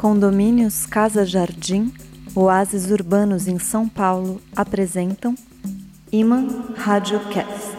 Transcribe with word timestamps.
Condomínios 0.00 0.86
Casa 0.86 1.26
Jardim, 1.26 1.92
Oásis 2.34 2.90
Urbanos 2.90 3.46
em 3.46 3.58
São 3.58 3.86
Paulo 3.86 4.40
apresentam 4.56 5.34
Iman 6.10 6.72
Radiocast. 6.74 7.69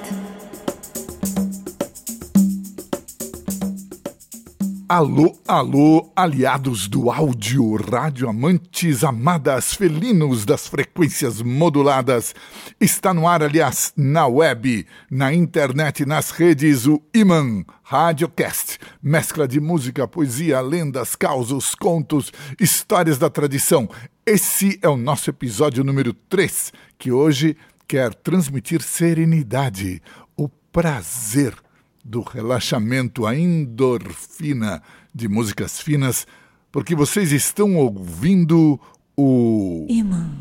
Alô, 4.93 5.39
alô, 5.47 6.11
aliados 6.13 6.85
do 6.85 7.09
áudio, 7.09 7.77
rádio 7.77 8.27
amantes, 8.27 9.05
amadas, 9.05 9.73
felinos 9.73 10.43
das 10.43 10.67
frequências 10.67 11.41
moduladas. 11.41 12.35
Está 12.77 13.13
no 13.13 13.25
ar, 13.25 13.41
aliás, 13.41 13.93
na 13.95 14.27
web, 14.27 14.85
na 15.09 15.33
internet, 15.33 16.05
nas 16.05 16.31
redes, 16.31 16.87
o 16.87 17.01
Iman 17.13 17.63
Radiocast. 17.81 18.79
Mescla 19.01 19.47
de 19.47 19.61
música, 19.61 20.05
poesia, 20.05 20.59
lendas, 20.59 21.15
causos, 21.15 21.73
contos, 21.73 22.29
histórias 22.59 23.17
da 23.17 23.29
tradição. 23.29 23.87
Esse 24.25 24.77
é 24.81 24.89
o 24.89 24.97
nosso 24.97 25.29
episódio 25.29 25.85
número 25.85 26.11
3, 26.11 26.73
que 26.99 27.13
hoje 27.13 27.55
quer 27.87 28.13
transmitir 28.13 28.81
serenidade, 28.81 30.01
o 30.35 30.49
prazer 30.49 31.55
do 32.03 32.21
relaxamento, 32.21 33.25
a 33.25 33.35
endorfina 33.35 34.81
de 35.13 35.27
músicas 35.27 35.79
finas, 35.79 36.25
porque 36.71 36.95
vocês 36.95 37.31
estão 37.31 37.75
ouvindo 37.75 38.79
o 39.15 39.85
Iman 39.89 40.31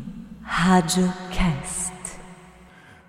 Radiocast. 0.41 1.91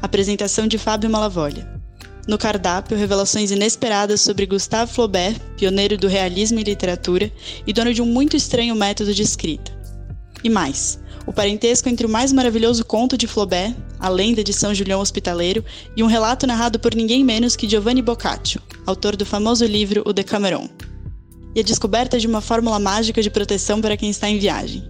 Apresentação 0.01 0.67
de 0.67 0.77
Fábio 0.77 1.09
Malavolha. 1.09 1.73
No 2.27 2.37
cardápio, 2.37 2.97
revelações 2.97 3.49
inesperadas 3.49 4.19
sobre 4.19 4.45
Gustave 4.45 4.91
Flaubert, 4.91 5.39
pioneiro 5.55 5.97
do 5.97 6.09
realismo 6.09 6.59
e 6.59 6.63
literatura 6.63 7.31
e 7.65 7.71
dono 7.71 7.93
de 7.93 8.01
um 8.01 8.05
muito 8.05 8.35
estranho 8.35 8.75
método 8.75 9.13
de 9.13 9.21
escrita. 9.21 9.71
E 10.43 10.49
mais, 10.49 10.99
o 11.25 11.33
parentesco 11.33 11.89
entre 11.89 12.05
o 12.05 12.09
mais 12.09 12.31
maravilhoso 12.31 12.85
conto 12.85 13.17
de 13.17 13.27
Flaubert, 13.27 13.75
a 13.99 14.09
lenda 14.09 14.43
de 14.43 14.53
São 14.53 14.73
Julião 14.73 15.01
Hospitaleiro, 15.01 15.65
e 15.95 16.03
um 16.03 16.07
relato 16.07 16.45
narrado 16.45 16.79
por 16.79 16.93
ninguém 16.93 17.23
menos 17.23 17.55
que 17.55 17.67
Giovanni 17.67 18.01
Boccaccio, 18.01 18.61
autor 18.85 19.15
do 19.15 19.25
famoso 19.25 19.65
livro 19.65 20.03
O 20.05 20.13
Decameron. 20.13 20.69
E 21.55 21.59
a 21.59 21.63
descoberta 21.63 22.19
de 22.19 22.27
uma 22.27 22.41
fórmula 22.41 22.79
mágica 22.79 23.21
de 23.21 23.29
proteção 23.29 23.81
para 23.81 23.97
quem 23.97 24.09
está 24.09 24.29
em 24.29 24.37
viagem. 24.37 24.83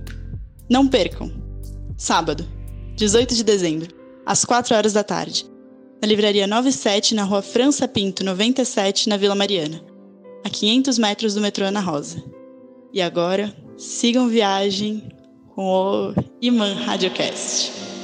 Não 0.69 0.87
percam! 0.87 1.31
Sábado, 1.97 2.45
18 2.95 3.35
de 3.35 3.43
dezembro, 3.43 3.93
às 4.25 4.43
4 4.43 4.75
horas 4.75 4.93
da 4.93 5.03
tarde, 5.03 5.45
na 6.01 6.07
Livraria 6.07 6.45
97, 6.45 7.15
na 7.15 7.23
rua 7.23 7.41
França 7.41 7.87
Pinto, 7.87 8.23
97, 8.23 9.07
na 9.07 9.15
Vila 9.15 9.35
Mariana, 9.35 9.81
a 10.43 10.49
500 10.49 10.97
metros 10.97 11.33
do 11.33 11.41
metrô 11.41 11.65
Ana 11.65 11.79
Rosa. 11.79 12.21
E 12.91 13.01
agora, 13.01 13.55
sigam 13.77 14.27
viagem 14.27 15.03
com 15.55 15.63
o 15.65 16.13
Iman 16.41 16.73
Radiocast. 16.85 17.94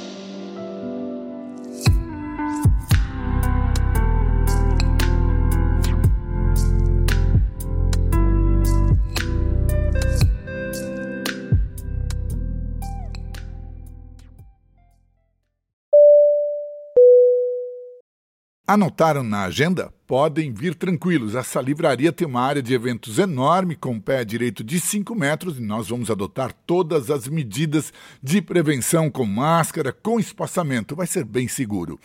Anotaram 18.72 19.22
na 19.22 19.42
agenda? 19.42 19.92
Podem 20.06 20.50
vir 20.50 20.74
tranquilos. 20.74 21.34
Essa 21.34 21.60
livraria 21.60 22.10
tem 22.10 22.26
uma 22.26 22.40
área 22.40 22.62
de 22.62 22.72
eventos 22.72 23.18
enorme, 23.18 23.76
com 23.76 24.00
pé 24.00 24.24
direito 24.24 24.64
de 24.64 24.80
5 24.80 25.14
metros, 25.14 25.58
e 25.58 25.60
nós 25.60 25.90
vamos 25.90 26.10
adotar 26.10 26.54
todas 26.66 27.10
as 27.10 27.28
medidas 27.28 27.92
de 28.22 28.40
prevenção 28.40 29.10
com 29.10 29.26
máscara, 29.26 29.92
com 29.92 30.18
espaçamento. 30.18 30.96
Vai 30.96 31.06
ser 31.06 31.22
bem 31.22 31.48
seguro. 31.48 32.00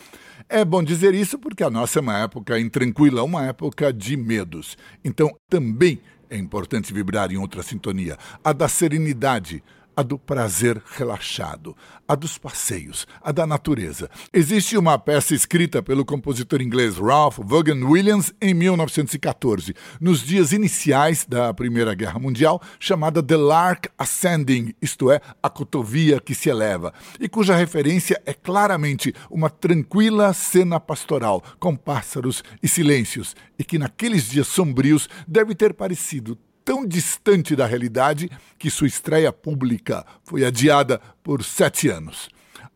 É 0.46 0.62
bom 0.62 0.82
dizer 0.82 1.14
isso 1.14 1.38
porque 1.38 1.64
a 1.64 1.70
nossa 1.70 2.00
é 2.00 2.02
uma 2.02 2.18
época 2.18 2.60
intranquila, 2.60 3.22
uma 3.22 3.46
época 3.46 3.90
de 3.90 4.14
medos. 4.14 4.76
Então, 5.02 5.34
também 5.48 5.98
é 6.28 6.36
importante 6.36 6.92
vibrar 6.92 7.32
em 7.32 7.38
outra 7.38 7.62
sintonia 7.62 8.18
a 8.44 8.52
da 8.52 8.68
serenidade 8.68 9.62
a 9.98 10.02
do 10.04 10.16
prazer 10.16 10.80
relaxado, 10.94 11.76
a 12.06 12.14
dos 12.14 12.38
passeios, 12.38 13.04
a 13.20 13.32
da 13.32 13.44
natureza. 13.44 14.08
Existe 14.32 14.78
uma 14.78 14.96
peça 14.96 15.34
escrita 15.34 15.82
pelo 15.82 16.04
compositor 16.04 16.62
inglês 16.62 16.96
Ralph 16.96 17.40
Vaughan 17.40 17.84
Williams 17.84 18.32
em 18.40 18.54
1914, 18.54 19.74
nos 20.00 20.20
dias 20.20 20.52
iniciais 20.52 21.26
da 21.28 21.52
Primeira 21.52 21.94
Guerra 21.96 22.20
Mundial, 22.20 22.62
chamada 22.78 23.20
The 23.20 23.36
Lark 23.36 23.88
Ascending, 23.98 24.72
isto 24.80 25.10
é, 25.10 25.20
a 25.42 25.50
cotovia 25.50 26.20
que 26.20 26.32
se 26.32 26.48
eleva, 26.48 26.94
e 27.18 27.28
cuja 27.28 27.56
referência 27.56 28.22
é 28.24 28.32
claramente 28.32 29.12
uma 29.28 29.50
tranquila 29.50 30.32
cena 30.32 30.78
pastoral 30.78 31.42
com 31.58 31.74
pássaros 31.74 32.44
e 32.62 32.68
silêncios, 32.68 33.34
e 33.58 33.64
que 33.64 33.80
naqueles 33.80 34.30
dias 34.30 34.46
sombrios 34.46 35.08
deve 35.26 35.56
ter 35.56 35.74
parecido 35.74 36.38
tão 36.68 36.86
distante 36.86 37.56
da 37.56 37.64
realidade 37.64 38.30
que 38.58 38.68
sua 38.68 38.86
estreia 38.86 39.32
pública 39.32 40.04
foi 40.22 40.44
adiada 40.44 41.00
por 41.22 41.42
sete 41.42 41.88
anos. 41.88 42.28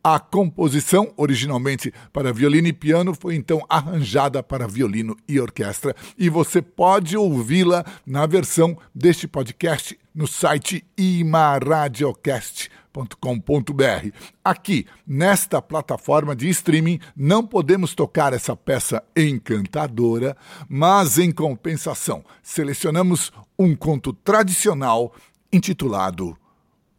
A 0.02 0.18
composição, 0.18 1.12
originalmente 1.14 1.92
para 2.10 2.32
violino 2.32 2.68
e 2.68 2.72
piano, 2.72 3.14
foi 3.14 3.34
então 3.34 3.62
arranjada 3.68 4.42
para 4.42 4.66
violino 4.66 5.14
e 5.28 5.38
orquestra, 5.38 5.94
e 6.16 6.30
você 6.30 6.62
pode 6.62 7.18
ouvi-la 7.18 7.84
na 8.06 8.24
versão 8.24 8.78
deste 8.94 9.28
podcast 9.28 9.98
no 10.14 10.26
site 10.26 10.82
imaradiocast.com 10.96 12.81
www.radiocultura.com.br. 12.92 14.10
Aqui, 14.44 14.86
nesta 15.06 15.62
plataforma 15.62 16.36
de 16.36 16.48
streaming, 16.50 17.00
não 17.16 17.44
podemos 17.46 17.94
tocar 17.94 18.32
essa 18.32 18.54
peça 18.54 19.02
encantadora, 19.16 20.36
mas 20.68 21.18
em 21.18 21.32
compensação, 21.32 22.24
selecionamos 22.42 23.32
um 23.58 23.74
conto 23.74 24.12
tradicional 24.12 25.14
intitulado 25.52 26.36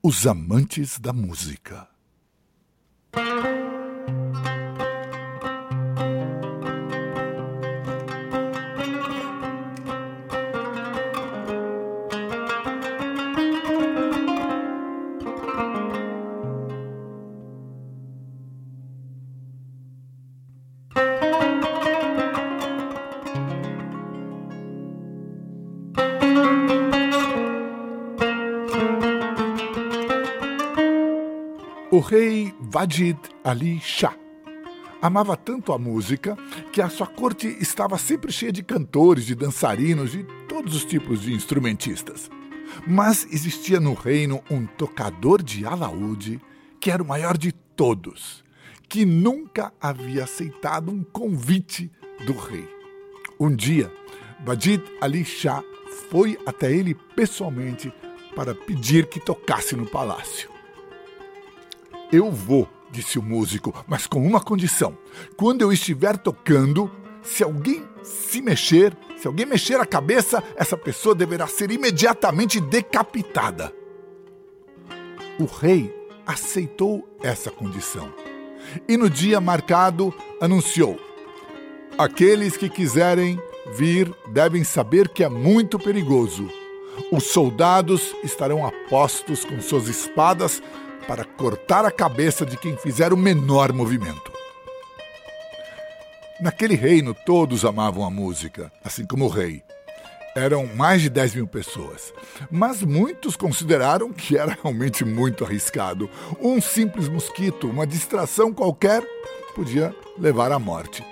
Os 0.02 0.26
Amantes 0.26 1.00
da 1.00 1.14
Música. 1.14 1.88
O 31.94 32.00
rei 32.00 32.52
Wajid 32.74 33.20
Ali 33.44 33.80
Shah 33.80 34.16
amava 35.00 35.38
tanto 35.38 35.72
a 35.72 35.78
música 35.78 36.36
que 36.72 36.82
a 36.82 36.90
sua 36.90 37.06
corte 37.06 37.46
estava 37.62 38.00
sempre 38.00 38.32
cheia 38.32 38.52
de 38.52 38.64
cantores, 38.64 39.28
de 39.28 39.36
dançarinos, 39.36 40.12
de 40.12 40.24
todos 40.50 40.76
os 40.76 40.86
tipos 40.86 41.22
de 41.22 41.32
instrumentistas. 41.34 42.32
Mas 42.88 43.28
existia 43.32 43.80
no 43.80 43.94
reino 43.94 44.42
um 44.50 44.66
tocador 44.66 45.44
de 45.44 45.68
alaúde 45.68 46.42
que 46.80 46.90
era 46.90 47.04
o 47.04 47.08
maior 47.08 47.38
de 47.38 47.52
todos, 47.52 48.44
que 48.90 49.06
nunca 49.06 49.72
havia 49.80 50.24
aceitado 50.24 50.92
um 50.92 51.04
convite 51.04 51.92
do 52.26 52.34
rei. 52.36 52.68
Um 53.40 53.56
dia, 53.56 53.94
Bajid 54.40 54.82
Ali 55.00 55.24
Shah 55.24 55.64
foi 56.10 56.40
até 56.44 56.76
ele 56.76 56.96
pessoalmente 57.16 57.94
para 58.36 58.56
pedir 58.56 59.06
que 59.06 59.20
tocasse 59.20 59.76
no 59.76 59.86
palácio. 59.86 60.53
Eu 62.14 62.32
vou, 62.32 62.70
disse 62.92 63.18
o 63.18 63.24
músico, 63.24 63.74
mas 63.88 64.06
com 64.06 64.24
uma 64.24 64.40
condição. 64.40 64.96
Quando 65.36 65.64
eu 65.64 65.74
estiver 65.74 66.16
tocando, 66.16 66.92
se 67.24 67.44
alguém 67.44 67.84
se 68.04 68.40
mexer, 68.40 68.96
se 69.18 69.26
alguém 69.26 69.48
mexer 69.48 69.80
a 69.80 69.86
cabeça, 69.86 70.44
essa 70.56 70.78
pessoa 70.78 71.16
deverá 71.16 71.48
ser 71.48 71.72
imediatamente 71.72 72.62
decapitada. 72.62 73.74
O 75.40 75.46
rei 75.46 75.92
aceitou 76.24 77.04
essa 77.20 77.50
condição 77.50 78.14
e 78.88 78.96
no 78.96 79.10
dia 79.10 79.42
marcado 79.42 80.14
anunciou: 80.40 81.00
Aqueles 81.98 82.56
que 82.56 82.70
quiserem 82.70 83.42
vir 83.76 84.14
devem 84.28 84.64
saber 84.64 85.10
que 85.10 85.24
é 85.24 85.30
muito 85.30 85.80
perigoso. 85.80 86.48
Os 87.12 87.24
soldados 87.24 88.16
estarão 88.24 88.64
apostos 88.64 89.44
com 89.44 89.60
suas 89.60 89.88
espadas 89.88 90.62
para 91.08 91.24
cortar 91.24 91.86
a 91.86 91.92
cabeça 91.92 92.46
de 92.46 92.58
quem 92.58 92.78
fizer 92.78 93.14
o 93.14 93.18
menor 93.18 93.72
movimento. 93.74 94.32
Naquele 96.42 96.76
reino, 96.76 97.14
todos 97.14 97.64
amavam 97.64 98.04
a 98.04 98.10
música, 98.10 98.72
assim 98.84 99.06
como 99.06 99.26
o 99.26 99.30
rei. 99.30 99.64
Eram 100.36 100.66
mais 100.76 101.02
de 101.02 101.10
10 101.10 101.36
mil 101.36 101.48
pessoas, 101.48 102.12
mas 102.50 102.82
muitos 102.82 103.36
consideraram 103.36 104.12
que 104.12 104.36
era 104.38 104.58
realmente 104.62 105.06
muito 105.06 105.46
arriscado. 105.46 106.10
Um 106.42 106.60
simples 106.60 107.08
mosquito, 107.08 107.70
uma 107.70 107.86
distração 107.86 108.52
qualquer, 108.52 109.04
podia 109.56 109.96
levar 110.18 110.52
à 110.52 110.58
morte. 110.58 111.06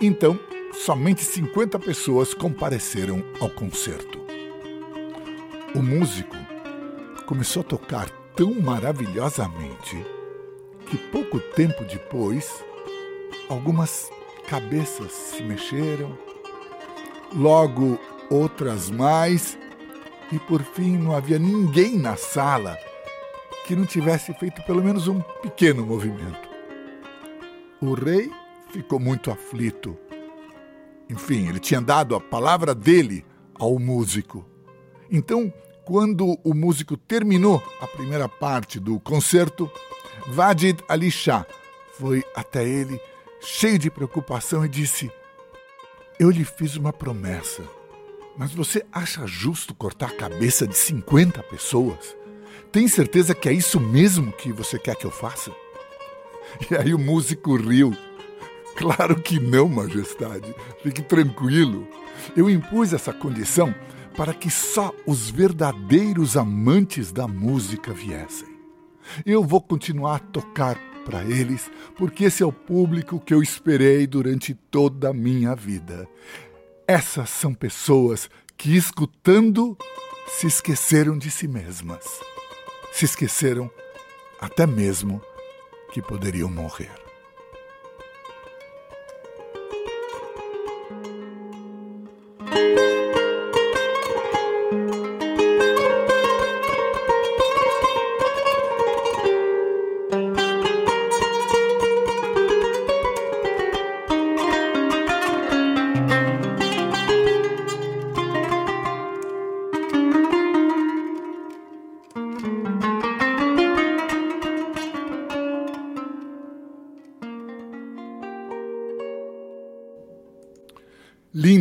Então, 0.00 0.38
somente 0.72 1.24
50 1.24 1.78
pessoas 1.80 2.32
compareceram 2.32 3.22
ao 3.40 3.50
concerto. 3.50 4.20
O 5.74 5.82
músico 5.82 6.36
começou 7.26 7.62
a 7.62 7.64
tocar 7.64 8.21
tão 8.34 8.54
maravilhosamente 8.60 10.04
que 10.86 10.96
pouco 10.96 11.38
tempo 11.40 11.84
depois, 11.84 12.62
algumas 13.48 14.10
cabeças 14.46 15.12
se 15.12 15.42
mexeram, 15.42 16.16
logo 17.34 17.98
outras 18.30 18.90
mais, 18.90 19.58
e 20.30 20.38
por 20.38 20.62
fim 20.62 20.96
não 20.96 21.14
havia 21.14 21.38
ninguém 21.38 21.98
na 21.98 22.16
sala 22.16 22.76
que 23.66 23.76
não 23.76 23.84
tivesse 23.84 24.32
feito 24.34 24.62
pelo 24.62 24.82
menos 24.82 25.06
um 25.06 25.20
pequeno 25.42 25.86
movimento. 25.86 26.48
O 27.80 27.94
rei 27.94 28.30
ficou 28.70 28.98
muito 28.98 29.30
aflito. 29.30 29.96
Enfim, 31.08 31.48
ele 31.48 31.60
tinha 31.60 31.80
dado 31.80 32.14
a 32.14 32.20
palavra 32.20 32.74
dele 32.74 33.24
ao 33.54 33.78
músico. 33.78 34.44
Então, 35.10 35.52
quando 35.84 36.38
o 36.44 36.54
músico 36.54 36.96
terminou 36.96 37.62
a 37.80 37.86
primeira 37.86 38.28
parte 38.28 38.78
do 38.78 39.00
concerto, 39.00 39.70
Vajid 40.28 40.82
Ali 40.88 41.10
Shah 41.10 41.46
foi 41.98 42.24
até 42.34 42.66
ele, 42.66 43.00
cheio 43.40 43.78
de 43.78 43.90
preocupação, 43.90 44.64
e 44.64 44.68
disse: 44.68 45.10
Eu 46.18 46.30
lhe 46.30 46.44
fiz 46.44 46.76
uma 46.76 46.92
promessa, 46.92 47.62
mas 48.36 48.52
você 48.52 48.84
acha 48.92 49.26
justo 49.26 49.74
cortar 49.74 50.10
a 50.10 50.16
cabeça 50.16 50.66
de 50.66 50.76
50 50.76 51.42
pessoas? 51.44 52.16
Tem 52.70 52.88
certeza 52.88 53.34
que 53.34 53.48
é 53.48 53.52
isso 53.52 53.78
mesmo 53.78 54.32
que 54.32 54.52
você 54.52 54.78
quer 54.78 54.96
que 54.96 55.04
eu 55.04 55.10
faça? 55.10 55.52
E 56.70 56.74
aí 56.74 56.92
o 56.92 56.98
músico 56.98 57.56
riu. 57.56 57.96
Claro 58.76 59.20
que 59.20 59.38
não, 59.38 59.68
Majestade. 59.68 60.54
Fique 60.82 61.02
tranquilo. 61.02 61.86
Eu 62.36 62.48
impus 62.48 62.92
essa 62.92 63.12
condição 63.12 63.74
para 64.16 64.34
que 64.34 64.50
só 64.50 64.92
os 65.06 65.30
verdadeiros 65.30 66.36
amantes 66.36 67.12
da 67.12 67.26
música 67.26 67.92
viessem. 67.92 68.48
Eu 69.24 69.42
vou 69.42 69.60
continuar 69.60 70.16
a 70.16 70.20
tocar 70.20 70.78
para 71.04 71.24
eles, 71.24 71.70
porque 71.96 72.24
esse 72.24 72.42
é 72.42 72.46
o 72.46 72.52
público 72.52 73.20
que 73.20 73.34
eu 73.34 73.42
esperei 73.42 74.06
durante 74.06 74.54
toda 74.54 75.10
a 75.10 75.14
minha 75.14 75.54
vida. 75.54 76.08
Essas 76.86 77.30
são 77.30 77.52
pessoas 77.52 78.30
que, 78.56 78.76
escutando, 78.76 79.76
se 80.28 80.46
esqueceram 80.46 81.18
de 81.18 81.30
si 81.30 81.48
mesmas. 81.48 82.04
Se 82.92 83.04
esqueceram 83.04 83.70
até 84.40 84.66
mesmo 84.66 85.20
que 85.92 86.00
poderiam 86.00 86.48
morrer. 86.48 87.01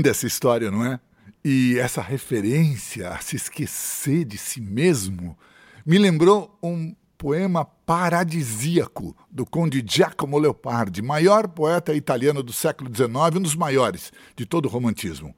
Linda 0.02 0.10
essa 0.10 0.26
história, 0.26 0.72
não 0.72 0.84
é? 0.84 1.00
E 1.46 1.78
essa 1.78 2.02
referência 2.02 3.10
a 3.10 3.20
se 3.20 3.36
esquecer 3.36 4.26
de 4.26 4.36
si 4.36 4.60
mesmo 4.60 5.38
me 5.86 6.00
lembrou 6.00 6.58
um 6.64 6.96
poema 7.20 7.64
paradisíaco 7.64 9.16
do 9.30 9.46
conde 9.46 9.86
Giacomo 9.88 10.40
Leopardi, 10.40 11.04
maior 11.04 11.48
poeta 11.48 11.94
italiano 11.94 12.42
do 12.42 12.52
século 12.52 12.90
XIX, 12.90 13.38
um 13.38 13.42
dos 13.42 13.54
maiores 13.54 14.12
de 14.36 14.44
todo 14.44 14.66
o 14.66 14.70
romantismo. 14.70 15.36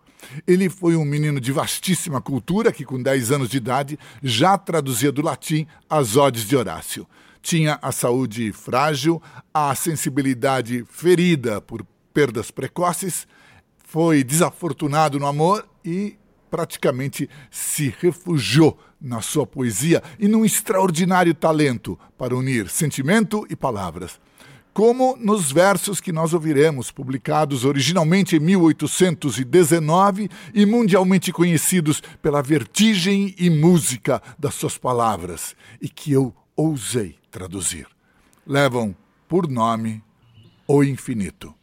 Ele 0.48 0.70
foi 0.70 0.96
um 0.96 1.03
menino 1.03 1.41
de 1.41 1.51
vastíssima 1.51 2.22
cultura 2.22 2.72
que, 2.72 2.86
com 2.86 3.03
10 3.03 3.34
anos 3.34 3.50
de 3.50 3.58
idade, 3.58 4.00
já 4.24 4.58
traduzia 4.58 5.12
do 5.12 5.22
latim 5.22 5.67
as 5.89 6.15
odes 6.15 6.48
de 6.48 6.55
Horácio. 6.55 7.05
Tinha 7.41 7.77
a 7.82 7.91
saúde 7.91 8.53
frágil, 8.53 9.22
a 9.53 9.75
sensibilidade 9.75 10.86
ferida 10.89 11.60
por 11.60 11.86
perdas 12.13 12.50
precoces 12.50 13.27
foi 13.93 14.23
desafortunado 14.23 15.19
no 15.19 15.27
amor 15.27 15.69
e 15.85 16.17
praticamente 16.50 17.29
se 17.51 17.93
refugiou 18.01 18.75
na 19.00 19.21
sua 19.21 19.45
poesia 19.45 20.01
e 20.17 20.27
num 20.27 20.43
extraordinário 20.43 21.31
talento 21.35 22.00
para 22.17 22.35
unir 22.35 22.67
sentimento 22.69 23.45
e 23.51 23.55
palavras. 23.55 24.19
Como 24.73 25.15
nos 25.17 25.51
versos 25.51 26.01
que 26.01 26.12
nós 26.12 26.33
ouviremos, 26.33 26.89
publicados 26.89 27.65
originalmente 27.65 28.35
em 28.35 28.39
1819 28.39 30.27
e 30.55 30.65
mundialmente 30.65 31.31
conhecidos 31.31 32.01
pela 32.19 32.41
vertigem 32.41 33.35
e 33.38 33.47
música 33.47 34.19
das 34.39 34.55
suas 34.55 34.75
palavras, 34.75 35.55
e 35.79 35.88
que 35.88 36.12
eu 36.12 36.33
ousei 36.55 37.15
traduzir. 37.29 37.85
Levam 38.43 38.95
por 39.29 39.47
nome 39.47 40.01
o 40.67 40.83
infinito. 40.83 41.53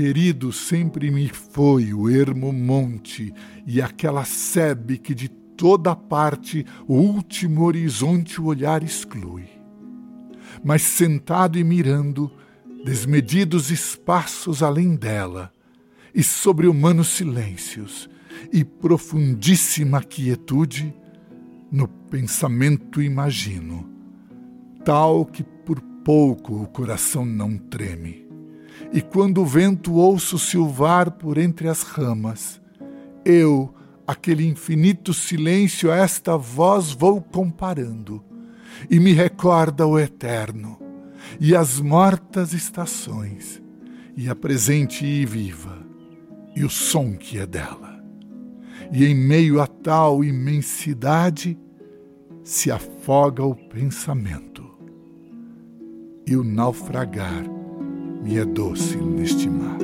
Querido 0.00 0.50
sempre 0.50 1.10
me 1.10 1.28
foi 1.28 1.92
o 1.92 2.08
ermo 2.08 2.50
monte 2.54 3.34
e 3.66 3.82
aquela 3.82 4.24
sebe 4.24 4.96
que 4.96 5.14
de 5.14 5.28
toda 5.28 5.94
parte 5.94 6.64
o 6.88 6.94
último 6.94 7.64
horizonte 7.64 8.40
o 8.40 8.46
olhar 8.46 8.82
exclui. 8.82 9.44
Mas 10.64 10.80
sentado 10.80 11.58
e 11.58 11.64
mirando, 11.64 12.32
desmedidos 12.82 13.70
espaços 13.70 14.62
além 14.62 14.96
dela, 14.96 15.52
e 16.14 16.22
sobre 16.22 16.66
humanos 16.66 17.08
silêncios, 17.08 18.08
e 18.50 18.64
profundíssima 18.64 20.02
quietude, 20.02 20.94
no 21.70 21.86
pensamento 21.86 23.02
imagino, 23.02 23.86
tal 24.82 25.26
que 25.26 25.44
por 25.44 25.78
pouco 26.02 26.54
o 26.54 26.66
coração 26.66 27.22
não 27.26 27.58
treme. 27.58 28.29
E 28.92 29.00
quando 29.00 29.40
o 29.40 29.46
vento 29.46 29.94
ouço 29.94 30.36
silvar 30.36 31.12
por 31.12 31.38
entre 31.38 31.68
as 31.68 31.82
ramas, 31.82 32.60
eu, 33.24 33.72
aquele 34.04 34.44
infinito 34.44 35.14
silêncio, 35.14 35.92
a 35.92 35.96
esta 35.96 36.36
voz 36.36 36.90
vou 36.90 37.22
comparando, 37.22 38.20
e 38.90 38.98
me 38.98 39.12
recorda 39.12 39.86
o 39.86 39.96
eterno, 39.96 40.76
e 41.38 41.54
as 41.54 41.80
mortas 41.80 42.52
estações, 42.52 43.62
e 44.16 44.28
a 44.28 44.34
presente 44.34 45.06
e 45.06 45.24
viva, 45.24 45.78
e 46.56 46.64
o 46.64 46.70
som 46.70 47.12
que 47.12 47.38
é 47.38 47.46
dela. 47.46 48.02
E 48.90 49.04
em 49.04 49.14
meio 49.14 49.60
a 49.60 49.68
tal 49.68 50.24
imensidade 50.24 51.56
se 52.42 52.72
afoga 52.72 53.44
o 53.44 53.54
pensamento, 53.54 54.68
e 56.26 56.34
o 56.34 56.42
naufragar 56.42 57.59
é 58.38 58.44
doce 58.44 58.96
neste 58.96 59.48
mar. 59.48 59.78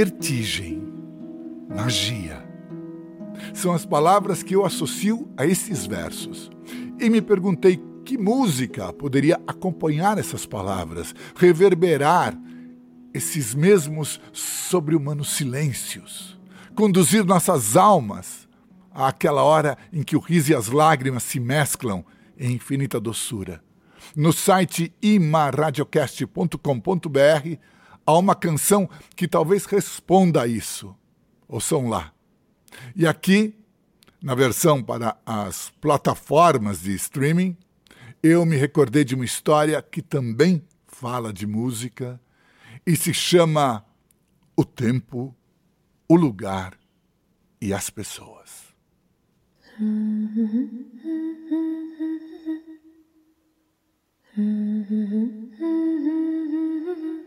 Vertigem, 0.00 0.82
magia. 1.68 2.42
São 3.52 3.74
as 3.74 3.84
palavras 3.84 4.42
que 4.42 4.56
eu 4.56 4.64
associo 4.64 5.30
a 5.36 5.44
esses 5.44 5.84
versos. 5.84 6.50
E 6.98 7.10
me 7.10 7.20
perguntei 7.20 7.78
que 8.02 8.16
música 8.16 8.90
poderia 8.94 9.38
acompanhar 9.46 10.16
essas 10.16 10.46
palavras, 10.46 11.14
reverberar 11.36 12.34
esses 13.12 13.54
mesmos 13.54 14.18
sobre-humanos 14.32 15.34
silêncios, 15.34 16.40
conduzir 16.74 17.22
nossas 17.22 17.76
almas 17.76 18.48
àquela 18.94 19.42
hora 19.42 19.76
em 19.92 20.02
que 20.02 20.16
o 20.16 20.20
riso 20.20 20.52
e 20.52 20.54
as 20.54 20.68
lágrimas 20.68 21.24
se 21.24 21.38
mesclam 21.38 22.02
em 22.38 22.52
infinita 22.52 22.98
doçura. 22.98 23.62
No 24.16 24.32
site 24.32 24.94
imaradiocast.com.br 25.02 27.58
há 28.10 28.18
uma 28.18 28.34
canção 28.34 28.88
que 29.14 29.28
talvez 29.28 29.64
responda 29.64 30.42
a 30.42 30.46
isso. 30.46 30.94
Ouçam 31.48 31.88
lá. 31.88 32.12
E 32.94 33.06
aqui, 33.06 33.54
na 34.22 34.34
versão 34.34 34.82
para 34.82 35.16
as 35.24 35.70
plataformas 35.80 36.82
de 36.82 36.94
streaming, 36.94 37.56
eu 38.22 38.44
me 38.44 38.56
recordei 38.56 39.04
de 39.04 39.14
uma 39.14 39.24
história 39.24 39.80
que 39.80 40.02
também 40.02 40.62
fala 40.86 41.32
de 41.32 41.46
música 41.46 42.20
e 42.86 42.96
se 42.96 43.14
chama 43.14 43.84
O 44.56 44.64
Tempo, 44.64 45.34
o 46.08 46.16
Lugar 46.16 46.78
e 47.60 47.72
as 47.72 47.90
Pessoas. 47.90 48.70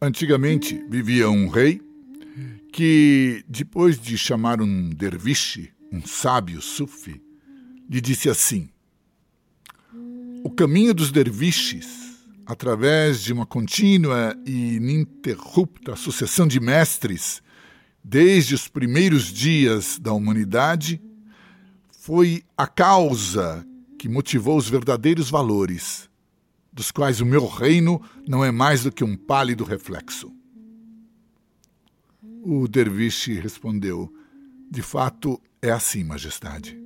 Antigamente 0.00 0.80
vivia 0.88 1.28
um 1.28 1.48
rei 1.48 1.82
que, 2.72 3.44
depois 3.48 3.98
de 3.98 4.16
chamar 4.16 4.60
um 4.60 4.90
derviche, 4.90 5.72
um 5.90 6.00
sábio 6.06 6.62
sufi, 6.62 7.20
lhe 7.88 8.00
disse 8.00 8.30
assim: 8.30 8.70
O 10.44 10.50
caminho 10.50 10.94
dos 10.94 11.10
derviches, 11.10 11.88
através 12.46 13.24
de 13.24 13.32
uma 13.32 13.44
contínua 13.44 14.36
e 14.46 14.76
ininterrupta 14.76 15.96
sucessão 15.96 16.46
de 16.46 16.60
mestres, 16.60 17.42
desde 18.02 18.54
os 18.54 18.68
primeiros 18.68 19.26
dias 19.26 19.98
da 19.98 20.12
humanidade, 20.12 21.00
foi 21.90 22.42
a 22.56 22.66
causa 22.66 23.66
que 23.98 24.08
motivou 24.08 24.56
os 24.56 24.68
verdadeiros 24.68 25.28
valores, 25.28 26.08
dos 26.72 26.90
quais 26.90 27.20
o 27.20 27.26
meu 27.26 27.46
reino 27.46 28.00
não 28.26 28.44
é 28.44 28.50
mais 28.50 28.84
do 28.84 28.92
que 28.92 29.04
um 29.04 29.16
pálido 29.16 29.64
reflexo. 29.64 30.32
O 32.42 32.66
derviche 32.66 33.34
respondeu: 33.34 34.12
De 34.70 34.80
fato, 34.80 35.40
é 35.60 35.70
assim, 35.70 36.02
majestade. 36.02 36.80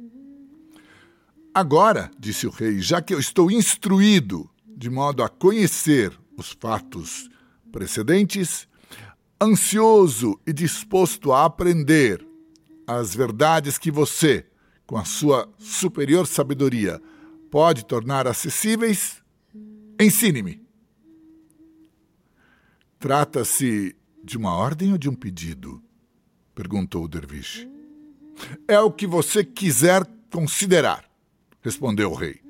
Agora, 1.55 2.11
disse 2.19 2.49
o 2.49 2.51
rei, 2.51 2.81
já 2.81 3.01
que 3.01 3.15
eu 3.15 3.21
estou 3.21 3.49
instruído 3.49 4.51
de 4.77 4.91
modo 4.91 5.23
a 5.23 5.29
conhecer 5.29 6.13
os 6.37 6.51
fatos 6.51 7.31
precedentes, 7.71 8.67
ansioso 9.45 10.41
e 10.47 10.53
disposto 10.53 11.33
a 11.33 11.45
aprender 11.45 12.27
as 12.87 13.15
verdades 13.15 13.79
que 13.79 13.91
você, 13.91 14.47
com 14.87 14.97
a 14.97 15.05
sua 15.05 15.49
superior 15.59 16.27
sabedoria, 16.27 17.01
pode 17.51 17.85
tornar 17.85 18.27
acessíveis, 18.27 19.23
ensine-me. 20.01 20.63
Trata-se 22.99 23.95
de 24.23 24.37
uma 24.39 24.55
ordem 24.55 24.93
ou 24.93 24.99
de 24.99 25.09
um 25.09 25.15
pedido? 25.15 25.83
perguntou 26.55 27.05
o 27.05 27.09
derviche. 27.09 27.69
É 28.67 28.79
o 28.81 28.91
que 28.91 29.07
você 29.07 29.45
quiser 29.45 30.07
considerar, 30.31 31.05
respondeu 31.61 32.11
o 32.11 32.15
rei. 32.15 32.41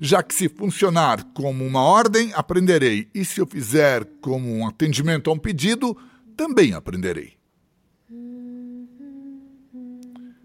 Já 0.00 0.22
que 0.22 0.34
se 0.34 0.48
funcionar 0.48 1.24
como 1.34 1.66
uma 1.66 1.82
ordem, 1.82 2.32
aprenderei, 2.34 3.08
e 3.14 3.24
se 3.24 3.40
eu 3.40 3.46
fizer 3.46 4.04
como 4.20 4.48
um 4.48 4.66
atendimento 4.66 5.30
a 5.30 5.32
um 5.32 5.38
pedido, 5.38 5.96
também 6.36 6.72
aprenderei. 6.72 7.34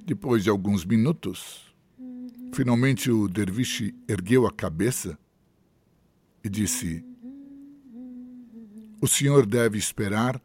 Depois 0.06 0.44
de 0.44 0.50
alguns 0.50 0.86
minutos, 0.86 1.74
finalmente 2.53 3.12
o 3.12 3.27
derviche 3.27 3.94
ergueu 4.08 4.48
a 4.48 4.51
cabeça 4.51 5.17
e 6.44 6.50
disse: 6.50 7.03
O 9.01 9.08
senhor 9.08 9.46
deve 9.46 9.77
esperar 9.77 10.41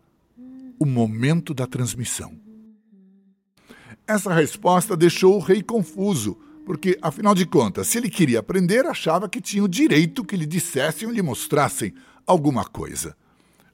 o 0.78 0.84
momento 0.84 1.54
da 1.54 1.66
transmissão. 1.66 2.40
Essa 4.04 4.34
resposta 4.34 4.96
deixou 4.96 5.36
o 5.36 5.40
rei 5.40 5.62
confuso, 5.62 6.36
porque, 6.66 6.98
afinal 7.00 7.34
de 7.34 7.46
contas, 7.46 7.86
se 7.86 7.98
ele 7.98 8.10
queria 8.10 8.40
aprender, 8.40 8.84
achava 8.84 9.28
que 9.28 9.40
tinha 9.40 9.62
o 9.62 9.68
direito 9.68 10.24
que 10.24 10.36
lhe 10.36 10.46
dissessem 10.46 11.06
ou 11.06 11.14
lhe 11.14 11.22
mostrassem 11.22 11.94
alguma 12.26 12.64
coisa 12.64 13.16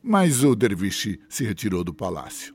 mas 0.03 0.43
o 0.45 0.55
derviche 0.55 1.21
se 1.29 1.45
retirou 1.45 1.83
do 1.83 1.93
palácio. 1.93 2.55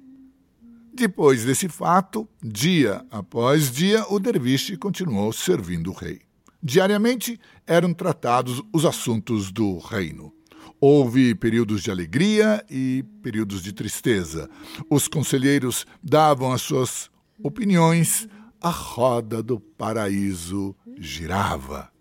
Depois 0.94 1.44
desse 1.44 1.68
fato, 1.68 2.30
dia 2.42 3.04
após 3.10 3.72
dia, 3.72 4.06
o 4.10 4.20
derviche 4.20 4.78
continuou 4.78 5.34
servindo 5.34 5.90
o 5.90 5.94
rei. 5.94 6.22
Diariamente 6.62 7.40
eram 7.66 7.94
tratados 7.94 8.62
os 8.72 8.86
assuntos 8.86 9.52
do 9.52 9.80
reino. 9.80 10.32
Houve 10.80 11.34
períodos 11.34 11.82
de 11.82 11.90
alegria 11.90 12.64
e 12.70 13.04
períodos 13.22 13.64
de 13.64 13.74
tristeza. 13.74 14.50
Os 14.90 15.08
conselheiros 15.08 15.86
davam 16.02 16.52
as 16.52 16.62
suas 16.62 17.10
opiniões, 17.42 18.28
a 18.62 18.70
roda 18.70 19.42
do 19.42 19.60
paraíso 19.60 20.76
girava. 20.98 21.92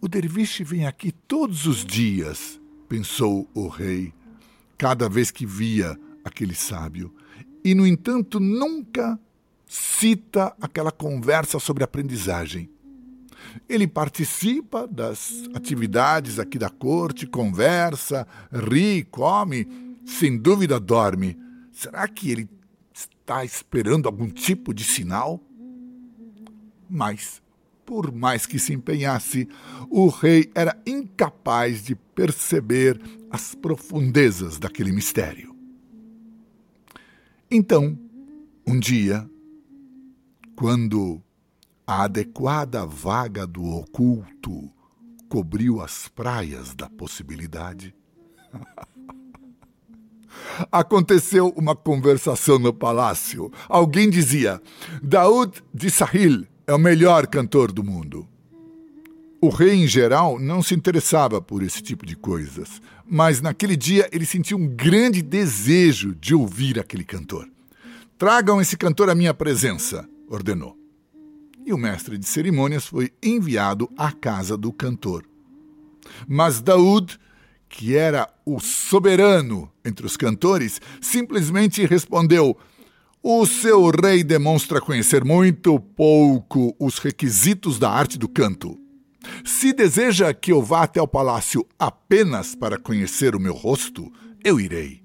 O 0.00 0.08
derviche 0.08 0.62
vem 0.62 0.86
aqui 0.86 1.10
todos 1.10 1.66
os 1.66 1.84
dias 1.84 2.60
pensou 2.88 3.48
o 3.54 3.68
rei, 3.68 4.12
cada 4.78 5.08
vez 5.08 5.30
que 5.30 5.44
via 5.44 5.98
aquele 6.24 6.54
sábio, 6.54 7.12
e, 7.64 7.74
no 7.74 7.86
entanto, 7.86 8.38
nunca 8.38 9.18
cita 9.66 10.54
aquela 10.60 10.92
conversa 10.92 11.58
sobre 11.58 11.82
aprendizagem. 11.82 12.70
Ele 13.68 13.86
participa 13.86 14.86
das 14.86 15.48
atividades 15.54 16.38
aqui 16.38 16.58
da 16.58 16.70
corte, 16.70 17.26
conversa, 17.26 18.26
ri, 18.52 19.06
come, 19.10 19.66
sem 20.04 20.38
dúvida 20.38 20.78
dorme. 20.78 21.36
Será 21.72 22.06
que 22.06 22.30
ele 22.30 22.48
está 22.92 23.44
esperando 23.44 24.06
algum 24.06 24.28
tipo 24.28 24.72
de 24.72 24.84
sinal? 24.84 25.42
Mas, 26.88 27.42
por 27.86 28.12
mais 28.12 28.44
que 28.44 28.58
se 28.58 28.74
empenhasse, 28.74 29.48
o 29.88 30.08
rei 30.08 30.50
era 30.54 30.76
incapaz 30.84 31.84
de 31.84 31.94
perceber 31.94 33.00
as 33.30 33.54
profundezas 33.54 34.58
daquele 34.58 34.90
mistério. 34.90 35.54
Então, 37.48 37.96
um 38.66 38.78
dia, 38.78 39.30
quando 40.56 41.22
a 41.86 42.02
adequada 42.02 42.84
vaga 42.84 43.46
do 43.46 43.64
oculto 43.64 44.68
cobriu 45.28 45.80
as 45.80 46.08
praias 46.08 46.74
da 46.74 46.90
possibilidade. 46.90 47.94
Aconteceu 50.70 51.48
uma 51.56 51.74
conversação 51.76 52.58
no 52.58 52.72
palácio. 52.74 53.50
Alguém 53.68 54.10
dizia: 54.10 54.60
Daoud 55.02 55.62
de 55.72 55.90
Sahil 55.90 56.46
é 56.66 56.74
o 56.74 56.78
melhor 56.78 57.26
cantor 57.26 57.70
do 57.70 57.84
mundo. 57.84 58.26
O 59.40 59.48
rei, 59.48 59.74
em 59.74 59.86
geral, 59.86 60.38
não 60.38 60.62
se 60.62 60.74
interessava 60.74 61.40
por 61.40 61.62
esse 61.62 61.82
tipo 61.82 62.04
de 62.04 62.16
coisas, 62.16 62.80
mas 63.06 63.40
naquele 63.40 63.76
dia 63.76 64.08
ele 64.12 64.26
sentiu 64.26 64.58
um 64.58 64.66
grande 64.66 65.22
desejo 65.22 66.14
de 66.14 66.34
ouvir 66.34 66.80
aquele 66.80 67.04
cantor. 67.04 67.48
Tragam 68.18 68.60
esse 68.60 68.76
cantor 68.76 69.10
à 69.10 69.14
minha 69.14 69.34
presença, 69.34 70.08
ordenou 70.28 70.76
e 71.66 71.72
o 71.72 71.76
mestre 71.76 72.16
de 72.16 72.24
cerimônias 72.24 72.86
foi 72.86 73.12
enviado 73.20 73.90
à 73.98 74.12
casa 74.12 74.56
do 74.56 74.72
cantor. 74.72 75.24
Mas 76.28 76.60
Daud, 76.60 77.18
que 77.68 77.96
era 77.96 78.32
o 78.46 78.60
soberano 78.60 79.68
entre 79.84 80.06
os 80.06 80.16
cantores, 80.16 80.80
simplesmente 81.00 81.84
respondeu: 81.84 82.56
O 83.28 83.44
seu 83.44 83.90
rei 83.90 84.22
demonstra 84.22 84.80
conhecer 84.80 85.24
muito 85.24 85.80
pouco 85.80 86.76
os 86.78 86.98
requisitos 86.98 87.76
da 87.76 87.90
arte 87.90 88.16
do 88.16 88.28
canto. 88.28 88.78
Se 89.44 89.72
deseja 89.72 90.32
que 90.32 90.52
eu 90.52 90.62
vá 90.62 90.84
até 90.84 91.02
o 91.02 91.08
palácio 91.08 91.66
apenas 91.76 92.54
para 92.54 92.78
conhecer 92.78 93.34
o 93.34 93.40
meu 93.40 93.52
rosto, 93.52 94.12
eu 94.44 94.60
irei. 94.60 95.02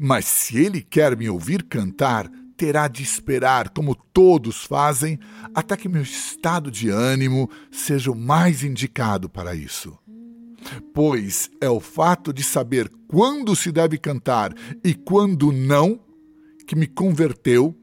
Mas 0.00 0.24
se 0.24 0.58
ele 0.58 0.82
quer 0.82 1.16
me 1.16 1.30
ouvir 1.30 1.62
cantar, 1.62 2.28
terá 2.56 2.88
de 2.88 3.04
esperar, 3.04 3.68
como 3.68 3.94
todos 3.94 4.64
fazem, 4.64 5.16
até 5.54 5.76
que 5.76 5.88
meu 5.88 6.02
estado 6.02 6.72
de 6.72 6.88
ânimo 6.88 7.48
seja 7.70 8.10
o 8.10 8.16
mais 8.16 8.64
indicado 8.64 9.28
para 9.28 9.54
isso. 9.54 9.96
Pois 10.92 11.48
é 11.60 11.70
o 11.70 11.78
fato 11.78 12.32
de 12.32 12.42
saber 12.42 12.90
quando 13.06 13.54
se 13.54 13.70
deve 13.70 13.96
cantar 13.96 14.52
e 14.84 14.92
quando 14.92 15.52
não 15.52 16.09
que 16.70 16.76
me 16.76 16.86
converteu, 16.86 17.76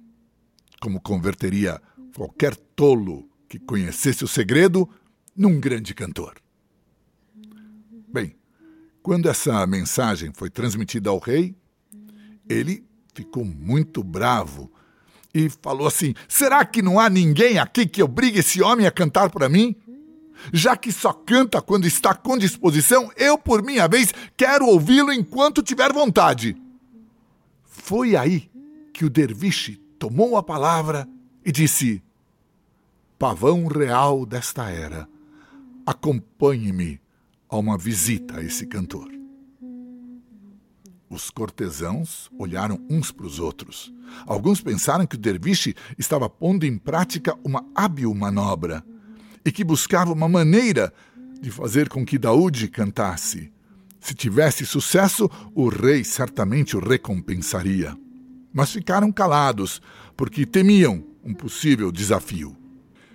como 0.79 1.01
converteria 1.01 1.81
qualquer 2.15 2.55
tolo 2.55 3.29
que 3.49 3.59
conhecesse 3.59 4.23
o 4.23 4.29
segredo, 4.29 4.89
num 5.35 5.59
grande 5.59 5.93
cantor. 5.93 6.35
Bem, 8.07 8.33
quando 9.03 9.27
essa 9.27 9.67
mensagem 9.67 10.31
foi 10.33 10.49
transmitida 10.49 11.09
ao 11.09 11.19
rei, 11.19 11.53
ele 12.47 12.81
ficou 13.13 13.43
muito 13.43 14.01
bravo 14.01 14.71
e 15.33 15.49
falou 15.61 15.85
assim: 15.85 16.13
Será 16.25 16.63
que 16.63 16.81
não 16.81 16.97
há 16.97 17.09
ninguém 17.09 17.59
aqui 17.59 17.85
que 17.85 18.01
obrigue 18.01 18.39
esse 18.39 18.61
homem 18.61 18.87
a 18.87 18.91
cantar 18.91 19.29
para 19.29 19.49
mim? 19.49 19.75
Já 20.53 20.77
que 20.77 20.93
só 20.93 21.11
canta 21.11 21.61
quando 21.61 21.85
está 21.85 22.15
com 22.15 22.37
disposição, 22.37 23.11
eu, 23.17 23.37
por 23.37 23.61
minha 23.61 23.85
vez, 23.85 24.13
quero 24.37 24.65
ouvi-lo 24.65 25.11
enquanto 25.11 25.61
tiver 25.61 25.91
vontade. 25.91 26.55
Foi 27.65 28.15
aí 28.15 28.49
que 28.97 29.05
o 29.05 29.11
derviche 29.11 29.75
tomou 29.99 30.37
a 30.37 30.41
palavra 30.41 31.07
e 31.45 31.51
disse: 31.51 32.01
Pavão 33.19 33.67
real 33.67 34.25
desta 34.25 34.71
era, 34.71 35.07
acompanhe-me 35.85 36.99
a 37.47 37.57
uma 37.57 37.77
visita 37.77 38.39
a 38.39 38.43
esse 38.43 38.65
cantor. 38.65 39.07
Os 41.07 41.29
cortesãos 41.29 42.27
olharam 42.39 42.83
uns 42.89 43.11
para 43.11 43.27
os 43.27 43.37
outros. 43.37 43.93
Alguns 44.25 44.61
pensaram 44.61 45.05
que 45.05 45.15
o 45.15 45.19
derviche 45.19 45.75
estava 45.95 46.27
pondo 46.27 46.65
em 46.65 46.75
prática 46.75 47.37
uma 47.43 47.63
hábil 47.75 48.11
manobra 48.15 48.83
e 49.45 49.51
que 49.51 49.63
buscava 49.63 50.11
uma 50.11 50.27
maneira 50.27 50.91
de 51.39 51.51
fazer 51.51 51.87
com 51.87 52.03
que 52.03 52.17
Daúde 52.17 52.67
cantasse. 52.67 53.53
Se 54.01 54.15
tivesse 54.15 54.65
sucesso, 54.65 55.29
o 55.53 55.69
rei 55.69 56.03
certamente 56.03 56.75
o 56.75 56.79
recompensaria. 56.79 57.95
Mas 58.53 58.71
ficaram 58.71 59.11
calados, 59.11 59.81
porque 60.15 60.45
temiam 60.45 61.03
um 61.23 61.33
possível 61.33 61.91
desafio. 61.91 62.55